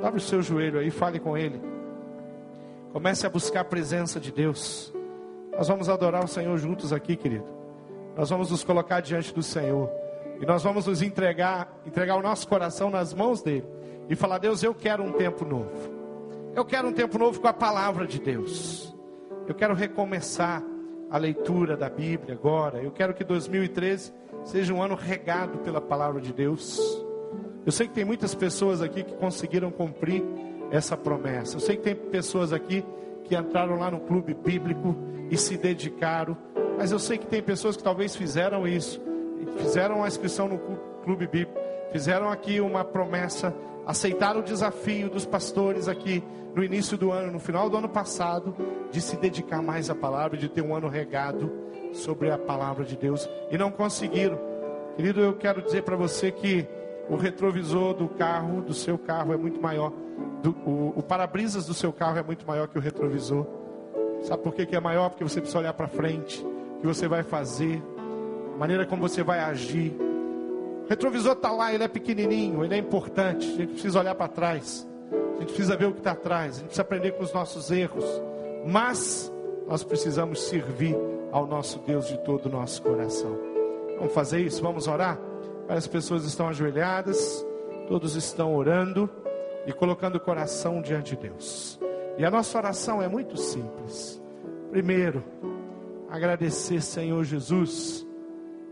Dobre 0.02 0.20
o 0.20 0.24
seu 0.24 0.42
joelho 0.42 0.80
aí 0.80 0.90
fale 0.90 1.20
com 1.20 1.38
Ele. 1.38 1.62
Comece 2.94 3.28
a 3.28 3.30
buscar 3.30 3.62
a 3.62 3.66
presença 3.66 4.20
de 4.20 4.32
Deus. 4.32 4.94
Nós 5.52 5.68
vamos 5.68 5.90
adorar 5.90 6.24
o 6.24 6.28
Senhor 6.28 6.58
juntos 6.58 6.94
aqui, 6.94 7.16
querido. 7.16 7.46
Nós 8.16 8.30
vamos 8.30 8.50
nos 8.50 8.64
colocar 8.64 9.02
diante 9.02 9.34
do 9.34 9.44
Senhor. 9.44 9.90
E 10.42 10.46
nós 10.46 10.64
vamos 10.64 10.88
nos 10.88 11.02
entregar, 11.02 11.82
entregar 11.86 12.16
o 12.16 12.22
nosso 12.22 12.48
coração 12.48 12.90
nas 12.90 13.14
mãos 13.14 13.42
dele 13.42 13.66
e 14.10 14.16
falar: 14.16 14.38
Deus, 14.38 14.64
eu 14.64 14.74
quero 14.74 15.04
um 15.04 15.12
tempo 15.12 15.44
novo. 15.44 16.00
Eu 16.56 16.66
quero 16.66 16.88
um 16.88 16.94
tempo 16.94 17.18
novo 17.18 17.40
com 17.40 17.48
a 17.48 17.54
palavra 17.54 18.08
de 18.08 18.20
Deus. 18.20 18.96
Eu 19.48 19.54
quero 19.54 19.74
recomeçar 19.74 20.64
a 21.12 21.18
leitura 21.18 21.76
da 21.76 21.90
Bíblia 21.90 22.34
agora. 22.34 22.82
Eu 22.82 22.92
quero 22.92 23.14
que 23.14 23.24
2013 23.24 24.14
seja 24.46 24.74
um 24.74 24.82
ano 24.82 24.96
regado 24.96 25.60
pela 25.60 25.82
palavra 25.82 26.22
de 26.22 26.32
Deus. 26.32 27.06
Eu 27.70 27.72
sei 27.72 27.88
que 27.88 27.94
tem 27.94 28.04
muitas 28.04 28.34
pessoas 28.34 28.82
aqui 28.82 29.04
que 29.04 29.14
conseguiram 29.14 29.70
cumprir 29.70 30.24
essa 30.72 30.98
promessa. 30.98 31.56
Eu 31.56 31.60
sei 31.60 31.78
que 31.78 31.84
tem 31.84 31.94
pessoas 31.94 32.52
aqui 32.52 32.84
que 33.26 33.38
entraram 33.38 33.78
lá 33.78 33.92
no 33.92 34.00
clube 34.00 34.34
bíblico 34.34 34.96
e 35.30 35.38
se 35.38 35.56
dedicaram. 35.56 36.36
Mas 36.80 36.92
eu 36.92 36.98
sei 36.98 37.20
que 37.20 37.28
tem 37.28 37.44
pessoas 37.44 37.78
que 37.78 37.84
talvez 37.84 38.16
fizeram 38.16 38.68
isso, 38.68 39.00
fizeram 39.60 40.04
a 40.04 40.08
inscrição 40.08 40.48
no 40.48 40.58
clube 41.04 41.28
bíblico, 41.28 41.54
fizeram 41.92 42.32
aqui 42.32 42.60
uma 42.60 42.84
promessa 42.84 43.54
aceitaram 43.86 44.40
o 44.40 44.44
desafio 44.44 45.08
dos 45.08 45.28
pastores 45.28 45.88
aqui 45.88 46.24
no 46.56 46.64
início 46.64 46.98
do 46.98 47.12
ano, 47.12 47.34
no 47.34 47.40
final 47.40 47.70
do 47.70 47.78
ano 47.78 47.90
passado, 47.90 48.56
de 48.92 49.00
se 49.00 49.16
dedicar 49.16 49.62
mais 49.62 49.92
à 49.92 49.96
palavra, 49.96 50.36
de 50.36 50.50
ter 50.50 50.64
um 50.64 50.76
ano 50.76 50.88
regado 50.88 51.52
sobre 51.94 52.32
a 52.32 52.38
palavra 52.38 52.84
de 52.84 52.98
Deus 52.98 53.30
e 53.52 53.60
não 53.60 53.70
conseguiram. 53.70 54.40
Querido, 54.96 55.22
eu 55.22 55.36
quero 55.36 55.62
dizer 55.62 55.84
para 55.84 55.96
você 55.96 56.32
que 56.32 56.68
o 57.10 57.16
retrovisor 57.16 57.94
do 57.94 58.08
carro, 58.08 58.62
do 58.62 58.74
seu 58.74 58.98
carro, 58.98 59.34
é 59.34 59.38
muito 59.38 59.62
maior. 59.62 59.92
Do, 60.42 60.52
o, 60.66 60.94
o 60.98 61.04
para-brisas 61.04 61.66
do 61.66 61.74
seu 61.74 61.92
carro 61.92 62.18
é 62.18 62.24
muito 62.24 62.46
maior 62.46 62.68
que 62.68 62.78
o 62.78 62.82
retrovisor. 62.82 63.46
Sabe 64.22 64.44
por 64.44 64.54
que, 64.54 64.66
que 64.66 64.76
é 64.76 64.80
maior? 64.80 65.10
Porque 65.10 65.24
você 65.24 65.40
precisa 65.40 65.60
olhar 65.60 65.74
para 65.74 65.88
frente, 65.88 66.46
o 66.78 66.82
que 66.82 66.88
você 66.88 67.08
vai 67.08 67.24
fazer, 67.24 67.82
a 68.54 68.58
maneira 68.58 68.86
como 68.86 69.02
você 69.02 69.24
vai 69.24 69.40
agir 69.40 69.96
retrovisor 70.90 71.34
está 71.34 71.52
lá, 71.52 71.72
ele 71.72 71.84
é 71.84 71.88
pequenininho, 71.88 72.66
ele 72.66 72.74
é 72.74 72.78
importante. 72.78 73.48
A 73.48 73.56
gente 73.58 73.74
precisa 73.74 74.00
olhar 74.00 74.16
para 74.16 74.28
trás. 74.28 74.90
A 75.12 75.40
gente 75.40 75.54
precisa 75.54 75.78
ver 75.78 75.86
o 75.86 75.94
que 75.94 76.00
está 76.00 76.12
atrás. 76.12 76.56
A 76.56 76.56
gente 76.56 76.66
precisa 76.66 76.82
aprender 76.82 77.12
com 77.12 77.24
os 77.24 77.32
nossos 77.32 77.70
erros. 77.70 78.04
Mas 78.66 79.32
nós 79.68 79.84
precisamos 79.84 80.42
servir 80.42 80.98
ao 81.32 81.46
nosso 81.46 81.78
Deus 81.86 82.08
de 82.08 82.18
todo 82.24 82.48
o 82.48 82.50
nosso 82.50 82.82
coração. 82.82 83.38
Vamos 84.00 84.14
fazer 84.14 84.42
isso? 84.42 84.64
Vamos 84.64 84.88
orar? 84.88 85.20
Várias 85.70 85.88
pessoas 85.88 86.26
estão 86.26 86.50
ajoelhadas, 86.50 87.46
todos 87.88 88.18
estão 88.18 88.54
orando 88.54 89.10
e 89.66 89.72
colocando 89.72 90.18
o 90.18 90.20
coração 90.20 90.82
diante 90.82 91.16
de 91.16 91.22
Deus. 91.30 91.80
E 92.18 92.26
a 92.26 92.30
nossa 92.30 92.58
oração 92.58 93.02
é 93.02 93.08
muito 93.08 93.38
simples. 93.38 94.22
Primeiro, 94.70 95.24
agradecer, 96.10 96.82
Senhor 96.82 97.24
Jesus 97.24 98.06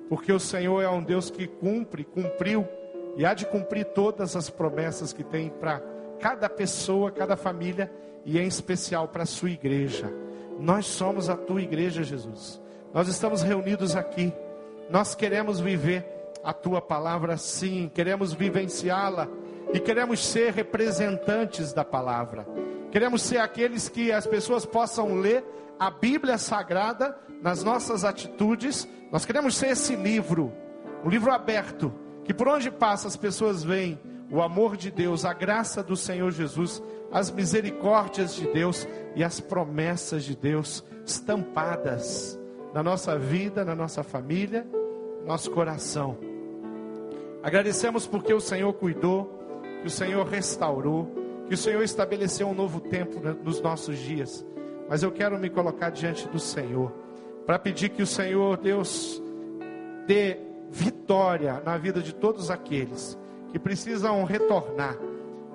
porque 0.09 0.31
o 0.31 0.39
Senhor 0.39 0.81
é 0.81 0.89
um 0.89 1.03
Deus 1.03 1.29
que 1.29 1.47
cumpre, 1.47 2.03
cumpriu 2.03 2.67
e 3.15 3.25
há 3.25 3.33
de 3.33 3.45
cumprir 3.45 3.85
todas 3.85 4.35
as 4.35 4.49
promessas 4.49 5.11
que 5.11 5.23
tem 5.23 5.49
para 5.49 5.81
cada 6.19 6.49
pessoa, 6.49 7.11
cada 7.11 7.35
família 7.35 7.91
e 8.25 8.39
em 8.39 8.47
especial 8.47 9.07
para 9.07 9.23
a 9.23 9.25
sua 9.25 9.49
igreja. 9.49 10.11
Nós 10.59 10.85
somos 10.85 11.29
a 11.29 11.35
tua 11.35 11.61
igreja, 11.61 12.03
Jesus. 12.03 12.61
Nós 12.93 13.07
estamos 13.07 13.41
reunidos 13.41 13.95
aqui. 13.95 14.33
Nós 14.89 15.13
queremos 15.13 15.59
viver 15.59 16.05
a 16.43 16.53
tua 16.53 16.81
palavra 16.81 17.37
sim, 17.37 17.91
queremos 17.93 18.33
vivenciá-la 18.33 19.27
e 19.73 19.79
queremos 19.79 20.25
ser 20.25 20.53
representantes 20.53 21.73
da 21.73 21.83
palavra. 21.83 22.47
Queremos 22.91 23.21
ser 23.21 23.37
aqueles 23.39 23.89
que 23.89 24.11
as 24.11 24.25
pessoas 24.25 24.65
possam 24.65 25.15
ler 25.15 25.43
a 25.79 25.91
Bíblia 25.91 26.37
Sagrada 26.37 27.17
nas 27.41 27.63
nossas 27.63 28.03
atitudes. 28.03 28.87
Nós 29.11 29.25
queremos 29.25 29.55
ser 29.55 29.67
esse 29.67 29.95
livro, 29.95 30.53
um 31.03 31.09
livro 31.09 31.31
aberto, 31.31 31.93
que 32.23 32.33
por 32.33 32.47
onde 32.47 32.71
passa 32.71 33.07
as 33.07 33.15
pessoas 33.15 33.63
veem 33.63 33.99
o 34.31 34.41
amor 34.41 34.75
de 34.75 34.91
Deus, 34.91 35.25
a 35.25 35.33
graça 35.33 35.81
do 35.81 35.95
Senhor 35.95 36.31
Jesus, 36.31 36.81
as 37.11 37.31
misericórdias 37.31 38.35
de 38.35 38.47
Deus 38.47 38.87
e 39.15 39.23
as 39.23 39.39
promessas 39.39 40.23
de 40.23 40.35
Deus 40.35 40.83
estampadas 41.05 42.37
na 42.73 42.83
nossa 42.83 43.17
vida, 43.17 43.63
na 43.63 43.75
nossa 43.75 44.03
família, 44.03 44.67
nosso 45.25 45.49
coração. 45.51 46.26
Agradecemos 47.47 48.05
porque 48.05 48.33
o 48.33 48.41
Senhor 48.41 48.73
cuidou, 48.73 49.39
que 49.79 49.87
o 49.87 49.89
Senhor 49.89 50.27
restaurou, 50.27 51.09
que 51.47 51.53
o 51.53 51.57
Senhor 51.57 51.81
estabeleceu 51.81 52.45
um 52.49 52.53
novo 52.53 52.81
tempo 52.81 53.21
nos 53.41 53.61
nossos 53.61 53.97
dias. 53.97 54.45
Mas 54.89 55.01
eu 55.01 55.13
quero 55.13 55.39
me 55.39 55.49
colocar 55.49 55.89
diante 55.89 56.27
do 56.27 56.39
Senhor 56.39 56.91
para 57.45 57.57
pedir 57.57 57.87
que 57.87 58.03
o 58.03 58.05
Senhor, 58.05 58.57
Deus, 58.57 59.23
dê 60.05 60.37
vitória 60.69 61.61
na 61.65 61.77
vida 61.77 62.01
de 62.01 62.13
todos 62.13 62.51
aqueles 62.51 63.17
que 63.49 63.57
precisam 63.57 64.25
retornar 64.25 64.97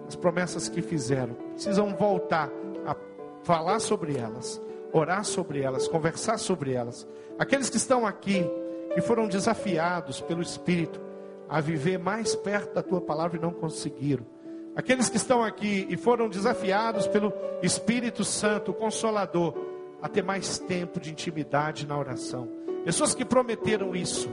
as 0.09 0.17
promessas 0.17 0.71
que 0.71 0.81
fizeram, 0.81 1.35
precisam 1.53 1.95
voltar 1.95 2.49
a 2.87 2.97
falar 3.43 3.81
sobre 3.81 4.17
elas, 4.17 4.59
orar 4.95 5.27
sobre 5.27 5.61
elas, 5.61 5.87
conversar 5.87 6.39
sobre 6.39 6.73
elas. 6.73 7.07
Aqueles 7.39 7.69
que 7.69 7.77
estão 7.77 8.07
aqui, 8.07 8.51
que 8.95 9.03
foram 9.03 9.29
desafiados 9.29 10.23
pelo 10.23 10.41
Espírito 10.41 11.12
a 11.49 11.61
viver 11.61 11.99
mais 11.99 12.35
perto 12.35 12.75
da 12.75 12.83
tua 12.83 13.01
palavra 13.01 13.39
e 13.39 13.41
não 13.41 13.53
conseguiram. 13.53 14.27
Aqueles 14.75 15.09
que 15.09 15.17
estão 15.17 15.43
aqui 15.43 15.87
e 15.91 15.97
foram 15.97 16.29
desafiados 16.29 17.07
pelo 17.07 17.33
Espírito 17.63 18.25
Santo, 18.25 18.73
Consolador, 18.73 19.55
a 20.01 20.09
ter 20.09 20.23
mais 20.23 20.59
tempo 20.59 20.99
de 20.99 21.11
intimidade 21.11 21.87
na 21.87 21.99
oração. 21.99 22.49
Pessoas 22.85 23.15
que 23.15 23.25
prometeram 23.25 23.95
isso, 23.95 24.31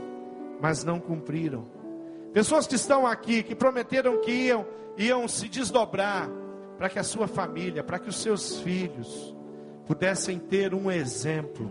mas 0.60 0.82
não 0.82 0.98
cumpriram. 0.98 1.66
Pessoas 2.32 2.66
que 2.66 2.74
estão 2.74 3.06
aqui, 3.06 3.42
que 3.42 3.54
prometeram 3.54 4.20
que 4.20 4.30
iam, 4.30 4.66
iam 4.96 5.28
se 5.28 5.48
desdobrar 5.48 6.30
para 6.78 6.88
que 6.88 6.98
a 6.98 7.04
sua 7.04 7.28
família, 7.28 7.84
para 7.84 7.98
que 7.98 8.08
os 8.08 8.16
seus 8.16 8.60
filhos 8.60 9.36
pudessem 9.86 10.38
ter 10.38 10.72
um 10.72 10.90
exemplo. 10.90 11.70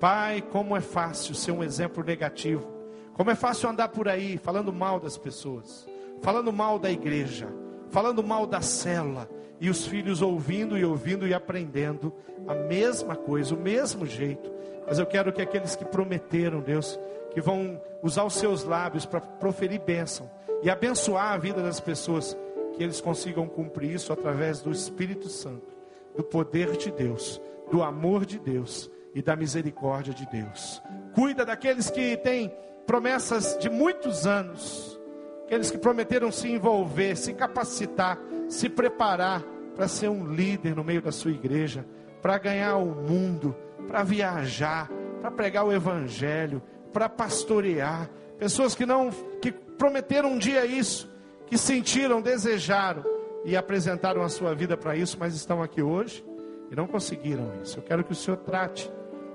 Pai, 0.00 0.42
como 0.42 0.76
é 0.76 0.80
fácil 0.80 1.34
ser 1.34 1.52
um 1.52 1.62
exemplo 1.62 2.02
negativo. 2.02 2.71
Como 3.14 3.30
é 3.30 3.34
fácil 3.34 3.68
andar 3.68 3.88
por 3.88 4.08
aí 4.08 4.38
falando 4.38 4.72
mal 4.72 4.98
das 4.98 5.18
pessoas, 5.18 5.86
falando 6.20 6.52
mal 6.52 6.78
da 6.78 6.90
igreja, 6.90 7.48
falando 7.90 8.22
mal 8.22 8.46
da 8.46 8.60
célula 8.60 9.28
e 9.60 9.68
os 9.68 9.86
filhos 9.86 10.22
ouvindo 10.22 10.78
e 10.78 10.84
ouvindo 10.84 11.26
e 11.26 11.34
aprendendo 11.34 12.12
a 12.48 12.54
mesma 12.54 13.14
coisa, 13.14 13.54
o 13.54 13.58
mesmo 13.58 14.06
jeito. 14.06 14.50
Mas 14.86 14.98
eu 14.98 15.06
quero 15.06 15.32
que 15.32 15.42
aqueles 15.42 15.76
que 15.76 15.84
prometeram, 15.84 16.60
Deus, 16.60 16.98
que 17.32 17.40
vão 17.40 17.80
usar 18.02 18.24
os 18.24 18.34
seus 18.34 18.64
lábios 18.64 19.06
para 19.06 19.20
proferir 19.20 19.80
bênção 19.80 20.28
e 20.62 20.70
abençoar 20.70 21.32
a 21.32 21.38
vida 21.38 21.62
das 21.62 21.80
pessoas, 21.80 22.36
que 22.74 22.82
eles 22.82 23.00
consigam 23.00 23.46
cumprir 23.46 23.92
isso 23.92 24.12
através 24.12 24.60
do 24.60 24.72
Espírito 24.72 25.28
Santo, 25.28 25.76
do 26.16 26.22
poder 26.22 26.76
de 26.76 26.90
Deus, 26.90 27.40
do 27.70 27.82
amor 27.82 28.24
de 28.24 28.38
Deus 28.38 28.90
e 29.14 29.20
da 29.22 29.36
misericórdia 29.36 30.14
de 30.14 30.26
Deus. 30.26 30.82
Cuida 31.14 31.44
daqueles 31.44 31.90
que 31.90 32.16
têm 32.16 32.52
promessas 32.86 33.56
de 33.58 33.70
muitos 33.70 34.26
anos, 34.26 35.00
aqueles 35.44 35.70
que 35.70 35.78
prometeram 35.78 36.30
se 36.32 36.50
envolver, 36.50 37.16
se 37.16 37.32
capacitar, 37.34 38.18
se 38.48 38.68
preparar 38.68 39.42
para 39.74 39.88
ser 39.88 40.08
um 40.08 40.26
líder 40.26 40.76
no 40.76 40.84
meio 40.84 41.00
da 41.00 41.12
sua 41.12 41.30
igreja, 41.30 41.86
para 42.20 42.38
ganhar 42.38 42.76
o 42.76 42.86
mundo, 42.86 43.54
para 43.86 44.02
viajar, 44.02 44.90
para 45.20 45.30
pregar 45.30 45.64
o 45.64 45.72
evangelho, 45.72 46.62
para 46.92 47.08
pastorear. 47.08 48.08
Pessoas 48.38 48.74
que 48.74 48.84
não 48.84 49.10
que 49.40 49.52
prometeram 49.52 50.32
um 50.32 50.38
dia 50.38 50.64
isso, 50.66 51.10
que 51.46 51.56
sentiram, 51.56 52.20
desejaram 52.20 53.04
e 53.44 53.56
apresentaram 53.56 54.22
a 54.22 54.28
sua 54.28 54.54
vida 54.54 54.76
para 54.76 54.96
isso, 54.96 55.16
mas 55.18 55.34
estão 55.34 55.62
aqui 55.62 55.82
hoje 55.82 56.24
e 56.70 56.76
não 56.76 56.86
conseguiram 56.86 57.52
isso. 57.62 57.78
Eu 57.78 57.82
quero 57.82 58.04
que 58.04 58.12
o 58.12 58.16
Senhor 58.16 58.36
trate 58.38 58.90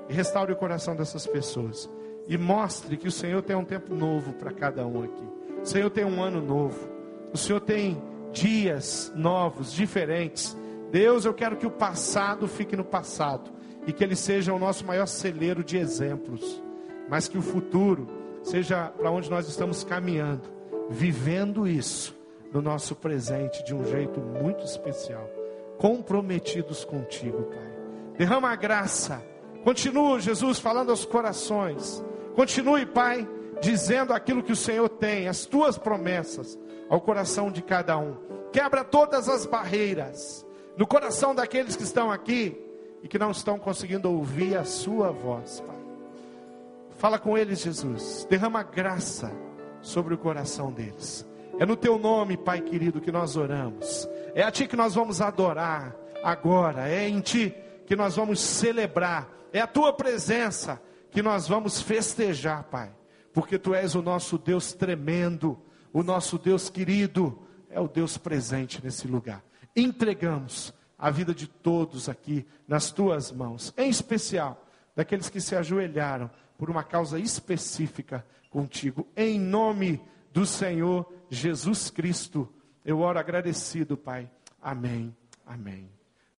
e 0.10 0.14
restaure 0.14 0.52
o 0.52 0.56
coração 0.56 0.96
dessas 0.96 1.28
pessoas 1.28 1.90
e 2.28 2.38
mostre 2.38 2.98
que 2.98 3.08
o 3.08 3.12
Senhor 3.12 3.42
tem 3.42 3.56
um 3.56 3.64
tempo 3.64 3.96
novo 3.96 4.34
para 4.34 4.52
cada 4.52 4.86
um 4.86 5.04
aqui. 5.04 5.28
O 5.62 5.66
Senhor 5.66 5.90
tem 5.90 6.06
um 6.06 6.22
ano 6.22 6.42
novo. 6.42 6.90
O 7.34 7.38
Senhor 7.38 7.60
tem 7.62 8.02
dias 8.32 9.12
novos, 9.16 9.72
diferentes. 9.72 10.56
Deus, 10.92 11.26
eu 11.26 11.34
quero 11.34 11.58
que 11.58 11.66
o 11.66 11.72
passado 11.72 12.48
fique 12.48 12.76
no 12.76 12.84
passado 12.84 13.52
e 13.86 13.94
que 13.94 14.04
ele 14.04 14.16
seja 14.16 14.54
o 14.54 14.60
nosso 14.60 14.86
maior 14.86 15.06
celeiro 15.06 15.64
de 15.64 15.78
exemplos, 15.78 16.62
mas 17.10 17.28
que 17.28 17.38
o 17.38 17.42
futuro 17.42 18.08
seja 18.44 18.88
para 18.98 19.10
onde 19.12 19.30
nós 19.30 19.48
estamos 19.48 19.84
caminhando, 19.84 20.44
vivendo 20.90 21.68
isso 21.68 22.16
no 22.54 22.62
nosso 22.62 22.96
presente 22.96 23.64
de 23.64 23.74
um 23.74 23.86
jeito 23.86 24.20
muito 24.20 24.64
especial, 24.64 25.30
comprometidos 25.78 26.84
contigo, 26.84 27.44
Pai. 27.44 27.78
Derrama 28.18 28.50
a 28.50 28.56
graça. 28.56 29.24
Continua, 29.64 30.20
Jesus, 30.20 30.60
falando 30.60 30.90
aos 30.90 31.06
corações. 31.06 32.04
Continue, 32.38 32.86
Pai, 32.86 33.28
dizendo 33.60 34.14
aquilo 34.14 34.44
que 34.44 34.52
o 34.52 34.56
Senhor 34.56 34.88
tem, 34.88 35.28
as 35.28 35.48
tuas 35.48 35.76
promessas 35.76 36.56
ao 36.88 37.02
coração 37.02 37.52
de 37.52 37.64
cada 37.64 37.98
um. 37.98 38.16
Quebra 38.54 38.84
todas 38.84 39.28
as 39.28 39.48
barreiras 39.48 40.46
no 40.78 40.86
coração 40.86 41.34
daqueles 41.34 41.76
que 41.76 41.82
estão 41.82 42.12
aqui 42.12 42.56
e 43.02 43.08
que 43.08 43.18
não 43.18 43.32
estão 43.32 43.58
conseguindo 43.58 44.12
ouvir 44.12 44.56
a 44.56 44.64
sua 44.66 45.10
voz, 45.10 45.62
Pai. 45.62 45.76
Fala 47.00 47.18
com 47.18 47.36
eles, 47.36 47.60
Jesus. 47.60 48.28
Derrama 48.30 48.62
graça 48.62 49.32
sobre 49.82 50.14
o 50.14 50.18
coração 50.20 50.72
deles. 50.72 51.26
É 51.58 51.66
no 51.66 51.76
teu 51.76 51.98
nome, 51.98 52.38
Pai 52.38 52.62
querido, 52.62 53.02
que 53.02 53.12
nós 53.12 53.36
oramos. 53.36 54.08
É 54.36 54.44
a 54.44 54.52
ti 54.52 54.68
que 54.68 54.76
nós 54.76 54.94
vamos 54.94 55.22
adorar 55.22 55.96
agora. 56.24 56.88
É 56.88 57.10
em 57.10 57.20
ti 57.20 57.52
que 57.88 57.96
nós 57.96 58.16
vamos 58.16 58.40
celebrar. 58.40 59.28
É 59.52 59.60
a 59.60 59.66
tua 59.66 59.92
presença 59.92 60.80
que 61.12 61.22
nós 61.22 61.48
vamos 61.48 61.82
festejar, 61.82 62.64
Pai. 62.66 62.92
Porque 63.34 63.58
tu 63.58 63.74
és 63.74 63.96
o 63.96 64.02
nosso 64.02 64.38
Deus 64.38 64.74
tremendo, 64.74 65.60
o 65.94 66.04
nosso 66.04 66.38
Deus 66.38 66.70
querido, 66.70 67.48
é 67.70 67.80
o 67.80 67.88
Deus 67.88 68.18
presente 68.18 68.84
nesse 68.84 69.08
lugar. 69.08 69.44
Entregamos 69.76 70.74
a 70.98 71.12
vida 71.12 71.34
de 71.34 71.48
todos 71.48 72.10
aqui 72.10 72.46
nas 72.68 72.92
tuas 72.92 73.32
mãos, 73.32 73.74
em 73.78 73.90
especial 73.90 74.66
daqueles 74.96 75.30
que 75.30 75.40
se 75.40 75.56
ajoelharam 75.56 76.30
por 76.58 76.70
uma 76.70 76.84
causa 76.84 77.20
específica 77.20 78.26
contigo, 78.50 79.08
em 79.16 79.40
nome 79.40 80.02
do 80.34 80.46
Senhor 80.46 81.06
Jesus 81.30 81.92
Cristo. 81.92 82.52
Eu 82.84 83.00
oro 83.00 83.20
agradecido, 83.20 83.96
Pai. 83.96 84.30
Amém. 84.62 85.16
Amém. 85.46 85.97